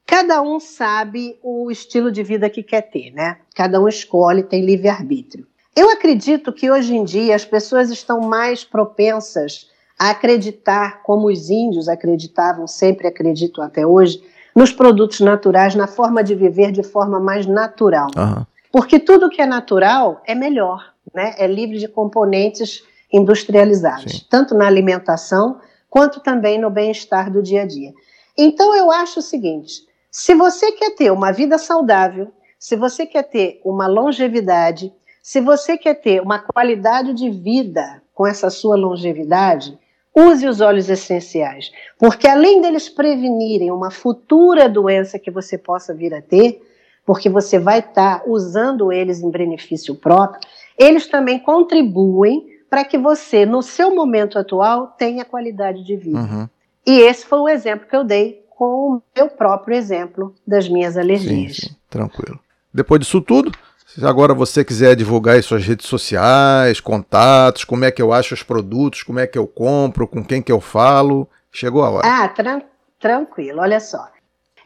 cada 0.06 0.40
um 0.42 0.58
sabe 0.58 1.38
o 1.42 1.70
estilo 1.70 2.10
de 2.10 2.22
vida 2.22 2.48
que 2.48 2.62
quer 2.62 2.82
ter, 2.82 3.10
né? 3.12 3.38
Cada 3.54 3.80
um 3.80 3.88
escolhe, 3.88 4.42
tem 4.42 4.64
livre-arbítrio. 4.64 5.46
Eu 5.76 5.90
acredito 5.90 6.52
que 6.52 6.70
hoje 6.70 6.94
em 6.94 7.04
dia 7.04 7.34
as 7.34 7.44
pessoas 7.44 7.90
estão 7.90 8.20
mais 8.20 8.64
propensas 8.64 9.68
a 9.98 10.10
acreditar, 10.10 11.02
como 11.02 11.28
os 11.28 11.50
índios 11.50 11.88
acreditavam, 11.88 12.66
sempre 12.66 13.06
acreditam 13.06 13.62
até 13.62 13.86
hoje, 13.86 14.22
nos 14.54 14.72
produtos 14.72 15.20
naturais, 15.20 15.74
na 15.74 15.86
forma 15.86 16.22
de 16.22 16.34
viver 16.34 16.70
de 16.70 16.82
forma 16.82 17.18
mais 17.18 17.46
natural. 17.46 18.08
Uhum. 18.16 18.46
Porque 18.74 18.98
tudo 18.98 19.30
que 19.30 19.40
é 19.40 19.46
natural 19.46 20.20
é 20.26 20.34
melhor, 20.34 20.92
né? 21.14 21.32
É 21.38 21.46
livre 21.46 21.78
de 21.78 21.86
componentes 21.86 22.82
industrializados, 23.12 24.14
Sim. 24.14 24.26
tanto 24.28 24.52
na 24.52 24.66
alimentação 24.66 25.60
quanto 25.88 26.18
também 26.18 26.60
no 26.60 26.68
bem-estar 26.68 27.30
do 27.32 27.40
dia 27.40 27.62
a 27.62 27.66
dia. 27.66 27.92
Então 28.36 28.74
eu 28.74 28.90
acho 28.90 29.20
o 29.20 29.22
seguinte: 29.22 29.86
se 30.10 30.34
você 30.34 30.72
quer 30.72 30.90
ter 30.96 31.12
uma 31.12 31.30
vida 31.30 31.56
saudável, 31.56 32.32
se 32.58 32.74
você 32.74 33.06
quer 33.06 33.22
ter 33.22 33.60
uma 33.64 33.86
longevidade, 33.86 34.92
se 35.22 35.40
você 35.40 35.78
quer 35.78 35.94
ter 35.94 36.20
uma 36.20 36.40
qualidade 36.40 37.14
de 37.14 37.30
vida 37.30 38.02
com 38.12 38.26
essa 38.26 38.50
sua 38.50 38.74
longevidade, 38.74 39.78
use 40.12 40.48
os 40.48 40.60
óleos 40.60 40.90
essenciais, 40.90 41.70
porque 41.96 42.26
além 42.26 42.60
deles 42.60 42.88
prevenirem 42.88 43.70
uma 43.70 43.92
futura 43.92 44.68
doença 44.68 45.16
que 45.16 45.30
você 45.30 45.56
possa 45.56 45.94
vir 45.94 46.12
a 46.12 46.20
ter, 46.20 46.60
porque 47.04 47.28
você 47.28 47.58
vai 47.58 47.80
estar 47.80 48.20
tá 48.20 48.24
usando 48.26 48.92
eles 48.92 49.20
em 49.20 49.30
benefício 49.30 49.94
próprio, 49.94 50.40
eles 50.78 51.06
também 51.06 51.38
contribuem 51.38 52.46
para 52.68 52.84
que 52.84 52.98
você, 52.98 53.46
no 53.46 53.62
seu 53.62 53.94
momento 53.94 54.38
atual, 54.38 54.88
tenha 54.98 55.24
qualidade 55.24 55.84
de 55.84 55.96
vida. 55.96 56.18
Uhum. 56.18 56.48
E 56.86 57.00
esse 57.00 57.24
foi 57.24 57.38
o 57.38 57.48
exemplo 57.48 57.86
que 57.86 57.94
eu 57.94 58.04
dei 58.04 58.44
com 58.50 58.96
o 58.96 59.02
meu 59.16 59.28
próprio 59.28 59.76
exemplo 59.76 60.34
das 60.46 60.68
minhas 60.68 60.96
alergias. 60.96 61.56
Sim, 61.56 61.68
sim. 61.68 61.76
Tranquilo. 61.88 62.38
Depois 62.72 63.00
disso 63.00 63.20
tudo, 63.20 63.52
se 63.86 64.04
agora 64.04 64.34
você 64.34 64.64
quiser 64.64 64.96
divulgar 64.96 65.38
em 65.38 65.42
suas 65.42 65.64
redes 65.64 65.86
sociais, 65.86 66.80
contatos, 66.80 67.64
como 67.64 67.84
é 67.84 67.90
que 67.90 68.02
eu 68.02 68.12
acho 68.12 68.34
os 68.34 68.42
produtos, 68.42 69.02
como 69.02 69.20
é 69.20 69.26
que 69.26 69.38
eu 69.38 69.46
compro, 69.46 70.08
com 70.08 70.24
quem 70.24 70.42
que 70.42 70.50
eu 70.50 70.60
falo, 70.60 71.28
chegou 71.52 71.84
a 71.84 71.90
hora. 71.90 72.06
Ah, 72.06 72.28
tran 72.28 72.62
tranquilo, 72.98 73.60
olha 73.60 73.78
só. 73.78 74.08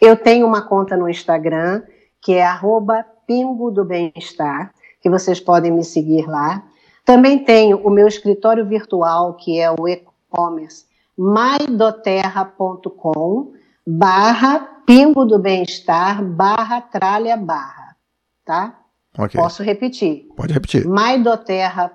Eu 0.01 0.17
tenho 0.17 0.47
uma 0.47 0.63
conta 0.63 0.97
no 0.97 1.09
Instagram 1.09 1.83
que 2.29 2.35
é 2.35 2.45
arroba 2.45 3.07
Pingo 3.27 3.71
do 3.71 3.87
Bem-Estar, 3.87 4.71
que 5.01 5.09
vocês 5.09 5.41
podem 5.41 5.73
me 5.73 5.83
seguir 5.83 6.27
lá. 6.27 6.63
Também 7.03 7.43
tenho 7.43 7.79
o 7.79 7.89
meu 7.89 8.07
escritório 8.07 8.67
virtual, 8.67 9.33
que 9.33 9.59
é 9.59 9.71
o 9.71 9.89
e-commerce 9.89 10.85
maidoterra.com 11.17 13.55
barra 13.87 14.59
Pingo 14.85 15.25
do 15.25 15.39
Bem-Estar 15.39 16.23
barra 16.23 16.83
tralha 16.83 17.35
barra, 17.35 17.97
tá? 18.45 18.79
Okay. 19.19 19.41
Posso 19.41 19.63
repetir. 19.63 20.29
Pode 20.37 20.53
repetir. 20.53 20.87
maidoterra 20.87 21.91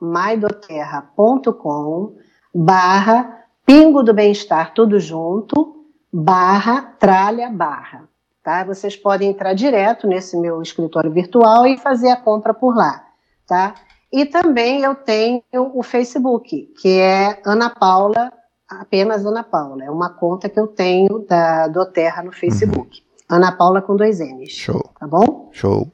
maidoterra.com 0.00 2.18
barra 2.54 3.46
Pingo 3.66 4.04
do 4.04 4.14
Bem-Estar 4.14 4.74
tudo 4.74 5.00
junto 5.00 5.86
barra 6.12 6.82
tralha 7.00 7.50
barra. 7.50 8.11
Tá? 8.42 8.64
Vocês 8.64 8.96
podem 8.96 9.30
entrar 9.30 9.54
direto 9.54 10.06
nesse 10.06 10.36
meu 10.36 10.60
escritório 10.60 11.10
virtual 11.10 11.66
e 11.66 11.78
fazer 11.78 12.10
a 12.10 12.16
compra 12.16 12.52
por 12.52 12.76
lá, 12.76 13.04
tá? 13.46 13.74
E 14.12 14.26
também 14.26 14.82
eu 14.82 14.94
tenho 14.94 15.42
o 15.52 15.82
Facebook, 15.82 16.72
que 16.80 16.98
é 16.98 17.40
Ana 17.46 17.70
Paula, 17.70 18.32
apenas 18.68 19.24
Ana 19.24 19.42
Paula. 19.42 19.84
É 19.84 19.90
uma 19.90 20.10
conta 20.10 20.48
que 20.48 20.60
eu 20.60 20.66
tenho 20.66 21.20
da 21.20 21.68
do 21.68 21.86
Terra 21.86 22.22
no 22.22 22.32
Facebook. 22.32 23.00
Uhum. 23.00 23.36
Ana 23.36 23.52
Paula 23.52 23.80
com 23.80 23.96
dois 23.96 24.18
N's. 24.20 24.52
Show. 24.52 24.82
Tá 25.00 25.06
bom? 25.06 25.48
Show. 25.52 25.90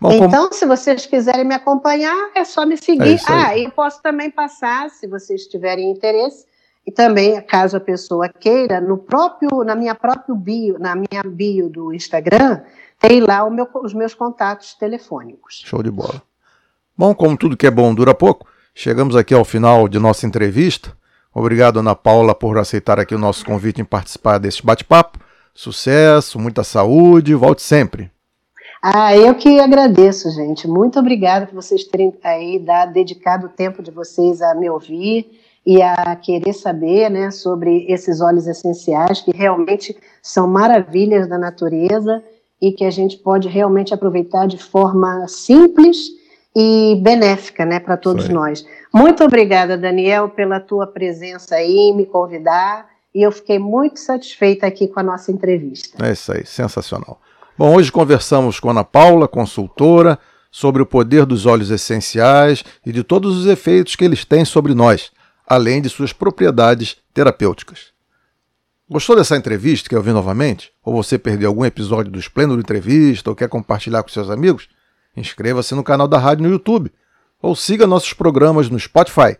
Bom, 0.00 0.10
então, 0.12 0.48
como... 0.48 0.52
se 0.52 0.66
vocês 0.66 1.06
quiserem 1.06 1.44
me 1.44 1.54
acompanhar, 1.54 2.30
é 2.34 2.44
só 2.44 2.66
me 2.66 2.76
seguir. 2.76 3.14
É 3.14 3.32
ah, 3.32 3.56
e 3.56 3.70
posso 3.70 4.02
também 4.02 4.30
passar, 4.30 4.90
se 4.90 5.06
vocês 5.06 5.46
tiverem 5.46 5.90
interesse, 5.90 6.44
e 6.86 6.92
também, 6.92 7.40
caso 7.40 7.76
a 7.76 7.80
pessoa 7.80 8.28
queira, 8.28 8.80
no 8.80 8.98
próprio, 8.98 9.64
na 9.64 9.74
minha 9.74 9.94
própria 9.94 10.34
bio, 10.34 10.78
na 10.78 10.94
minha 10.94 11.22
bio 11.24 11.70
do 11.70 11.94
Instagram, 11.94 12.60
tem 13.00 13.20
lá 13.20 13.48
meu, 13.48 13.66
os 13.82 13.94
meus 13.94 14.14
contatos 14.14 14.74
telefônicos. 14.74 15.62
Show 15.64 15.82
de 15.82 15.90
bola. 15.90 16.22
Bom, 16.96 17.14
como 17.14 17.36
tudo 17.36 17.56
que 17.56 17.66
é 17.66 17.70
bom 17.70 17.94
dura 17.94 18.14
pouco, 18.14 18.46
chegamos 18.74 19.16
aqui 19.16 19.32
ao 19.32 19.44
final 19.44 19.88
de 19.88 19.98
nossa 19.98 20.26
entrevista. 20.26 20.92
Obrigado, 21.32 21.80
Ana 21.80 21.94
Paula, 21.94 22.34
por 22.34 22.58
aceitar 22.58 23.00
aqui 23.00 23.14
o 23.14 23.18
nosso 23.18 23.44
convite 23.44 23.80
em 23.80 23.84
participar 23.84 24.38
deste 24.38 24.64
bate-papo. 24.64 25.18
Sucesso, 25.54 26.38
muita 26.38 26.62
saúde, 26.62 27.34
volte 27.34 27.62
sempre. 27.62 28.10
Ah, 28.82 29.16
eu 29.16 29.34
que 29.34 29.58
agradeço, 29.58 30.30
gente. 30.30 30.68
Muito 30.68 30.98
obrigada 30.98 31.46
por 31.46 31.54
vocês 31.54 31.84
terem 31.84 32.12
aí 32.22 32.58
dado, 32.58 32.92
dedicado 32.92 33.46
o 33.46 33.48
tempo 33.48 33.82
de 33.82 33.90
vocês 33.90 34.42
a 34.42 34.54
me 34.54 34.68
ouvir 34.68 35.40
e 35.66 35.80
a 35.80 36.14
querer 36.16 36.52
saber 36.52 37.10
né, 37.10 37.30
sobre 37.30 37.86
esses 37.88 38.20
óleos 38.20 38.46
essenciais, 38.46 39.20
que 39.20 39.30
realmente 39.30 39.96
são 40.22 40.46
maravilhas 40.46 41.28
da 41.28 41.38
natureza 41.38 42.22
e 42.60 42.72
que 42.72 42.84
a 42.84 42.90
gente 42.90 43.16
pode 43.16 43.48
realmente 43.48 43.92
aproveitar 43.92 44.46
de 44.46 44.58
forma 44.58 45.26
simples 45.28 46.08
e 46.56 47.00
benéfica, 47.02 47.64
né, 47.64 47.80
para 47.80 47.96
todos 47.96 48.28
nós. 48.28 48.64
Muito 48.92 49.24
obrigada, 49.24 49.76
Daniel, 49.76 50.28
pela 50.28 50.60
tua 50.60 50.86
presença 50.86 51.56
aí, 51.56 51.92
me 51.92 52.06
convidar, 52.06 52.86
e 53.14 53.22
eu 53.22 53.32
fiquei 53.32 53.58
muito 53.58 53.98
satisfeita 53.98 54.66
aqui 54.66 54.86
com 54.86 55.00
a 55.00 55.02
nossa 55.02 55.32
entrevista. 55.32 56.04
É 56.04 56.12
isso 56.12 56.32
aí, 56.32 56.46
sensacional. 56.46 57.20
Bom, 57.56 57.74
hoje 57.74 57.90
conversamos 57.90 58.60
com 58.60 58.70
Ana 58.70 58.84
Paula, 58.84 59.26
consultora, 59.26 60.18
sobre 60.50 60.82
o 60.82 60.86
poder 60.86 61.26
dos 61.26 61.46
óleos 61.46 61.70
essenciais 61.70 62.64
e 62.86 62.92
de 62.92 63.02
todos 63.02 63.36
os 63.36 63.46
efeitos 63.46 63.96
que 63.96 64.04
eles 64.04 64.24
têm 64.24 64.44
sobre 64.44 64.74
nós, 64.74 65.10
além 65.46 65.80
de 65.80 65.88
suas 65.88 66.12
propriedades 66.12 66.96
terapêuticas. 67.12 67.92
Gostou 68.88 69.16
dessa 69.16 69.36
entrevista? 69.36 69.88
Quer 69.88 69.96
ouvir 69.96 70.12
novamente? 70.12 70.72
Ou 70.84 70.94
você 70.94 71.18
perdeu 71.18 71.48
algum 71.48 71.64
episódio 71.64 72.12
do 72.12 72.18
Esplêndido 72.18 72.60
Entrevista 72.60 73.30
ou 73.30 73.36
quer 73.36 73.48
compartilhar 73.48 74.02
com 74.02 74.08
seus 74.08 74.28
amigos? 74.28 74.68
Inscreva-se 75.16 75.74
no 75.74 75.82
canal 75.82 76.06
da 76.06 76.18
rádio 76.18 76.44
no 76.44 76.50
YouTube 76.50 76.92
ou 77.40 77.54
siga 77.54 77.86
nossos 77.86 78.12
programas 78.12 78.68
no 78.68 78.78
Spotify. 78.78 79.36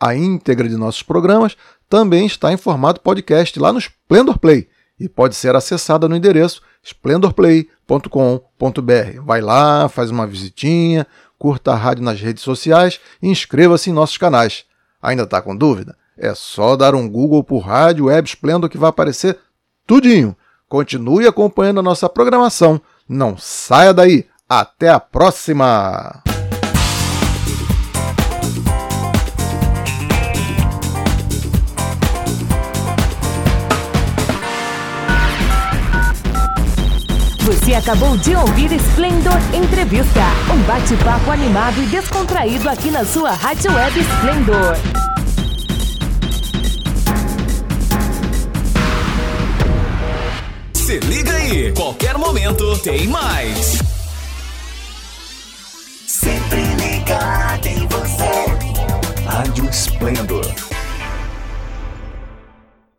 A 0.00 0.14
íntegra 0.14 0.68
de 0.68 0.76
nossos 0.76 1.02
programas 1.02 1.56
também 1.88 2.26
está 2.26 2.52
em 2.52 2.56
formato 2.56 3.00
podcast 3.00 3.58
lá 3.58 3.72
no 3.72 3.78
Splendor 3.78 4.38
Play 4.38 4.68
e 4.98 5.08
pode 5.08 5.34
ser 5.34 5.54
acessada 5.54 6.08
no 6.08 6.16
endereço 6.16 6.62
splendorplay.com.br. 6.82 9.20
Vai 9.24 9.40
lá, 9.40 9.88
faz 9.88 10.10
uma 10.10 10.26
visitinha, 10.26 11.06
curta 11.38 11.72
a 11.72 11.76
rádio 11.76 12.04
nas 12.04 12.20
redes 12.20 12.42
sociais 12.42 13.00
e 13.22 13.28
inscreva-se 13.28 13.90
em 13.90 13.92
nossos 13.92 14.16
canais. 14.16 14.64
Ainda 15.02 15.24
está 15.24 15.40
com 15.42 15.56
dúvida? 15.56 15.96
É 16.18 16.34
só 16.34 16.76
dar 16.76 16.94
um 16.94 17.08
Google 17.08 17.44
por 17.44 17.58
Rádio 17.58 18.06
Web 18.06 18.28
Splendor 18.28 18.70
que 18.70 18.78
vai 18.78 18.90
aparecer 18.90 19.38
tudinho. 19.86 20.36
Continue 20.68 21.26
acompanhando 21.26 21.80
a 21.80 21.82
nossa 21.82 22.08
programação. 22.08 22.80
Não 23.08 23.36
saia 23.36 23.92
daí! 23.92 24.26
Até 24.48 24.88
a 24.88 24.98
próxima! 25.00 26.22
Você 37.46 37.74
acabou 37.74 38.16
de 38.16 38.34
ouvir 38.34 38.72
Splendor 38.72 39.38
Entrevista, 39.54 40.20
um 40.52 40.60
bate-papo 40.64 41.30
animado 41.30 41.80
e 41.80 41.86
descontraído 41.86 42.68
aqui 42.68 42.90
na 42.90 43.04
sua 43.04 43.30
rádio 43.30 43.72
web 43.72 44.00
Splendor. 44.00 44.76
Se 50.74 50.98
liga 50.98 51.32
aí, 51.34 51.72
qualquer 51.72 52.18
momento 52.18 52.76
tem 52.78 53.06
mais. 53.06 53.78
Sempre 56.08 56.64
ligado 56.74 57.66
em 57.66 57.86
você. 57.86 59.24
Rádio 59.24 59.70
Esplendor 59.70 60.65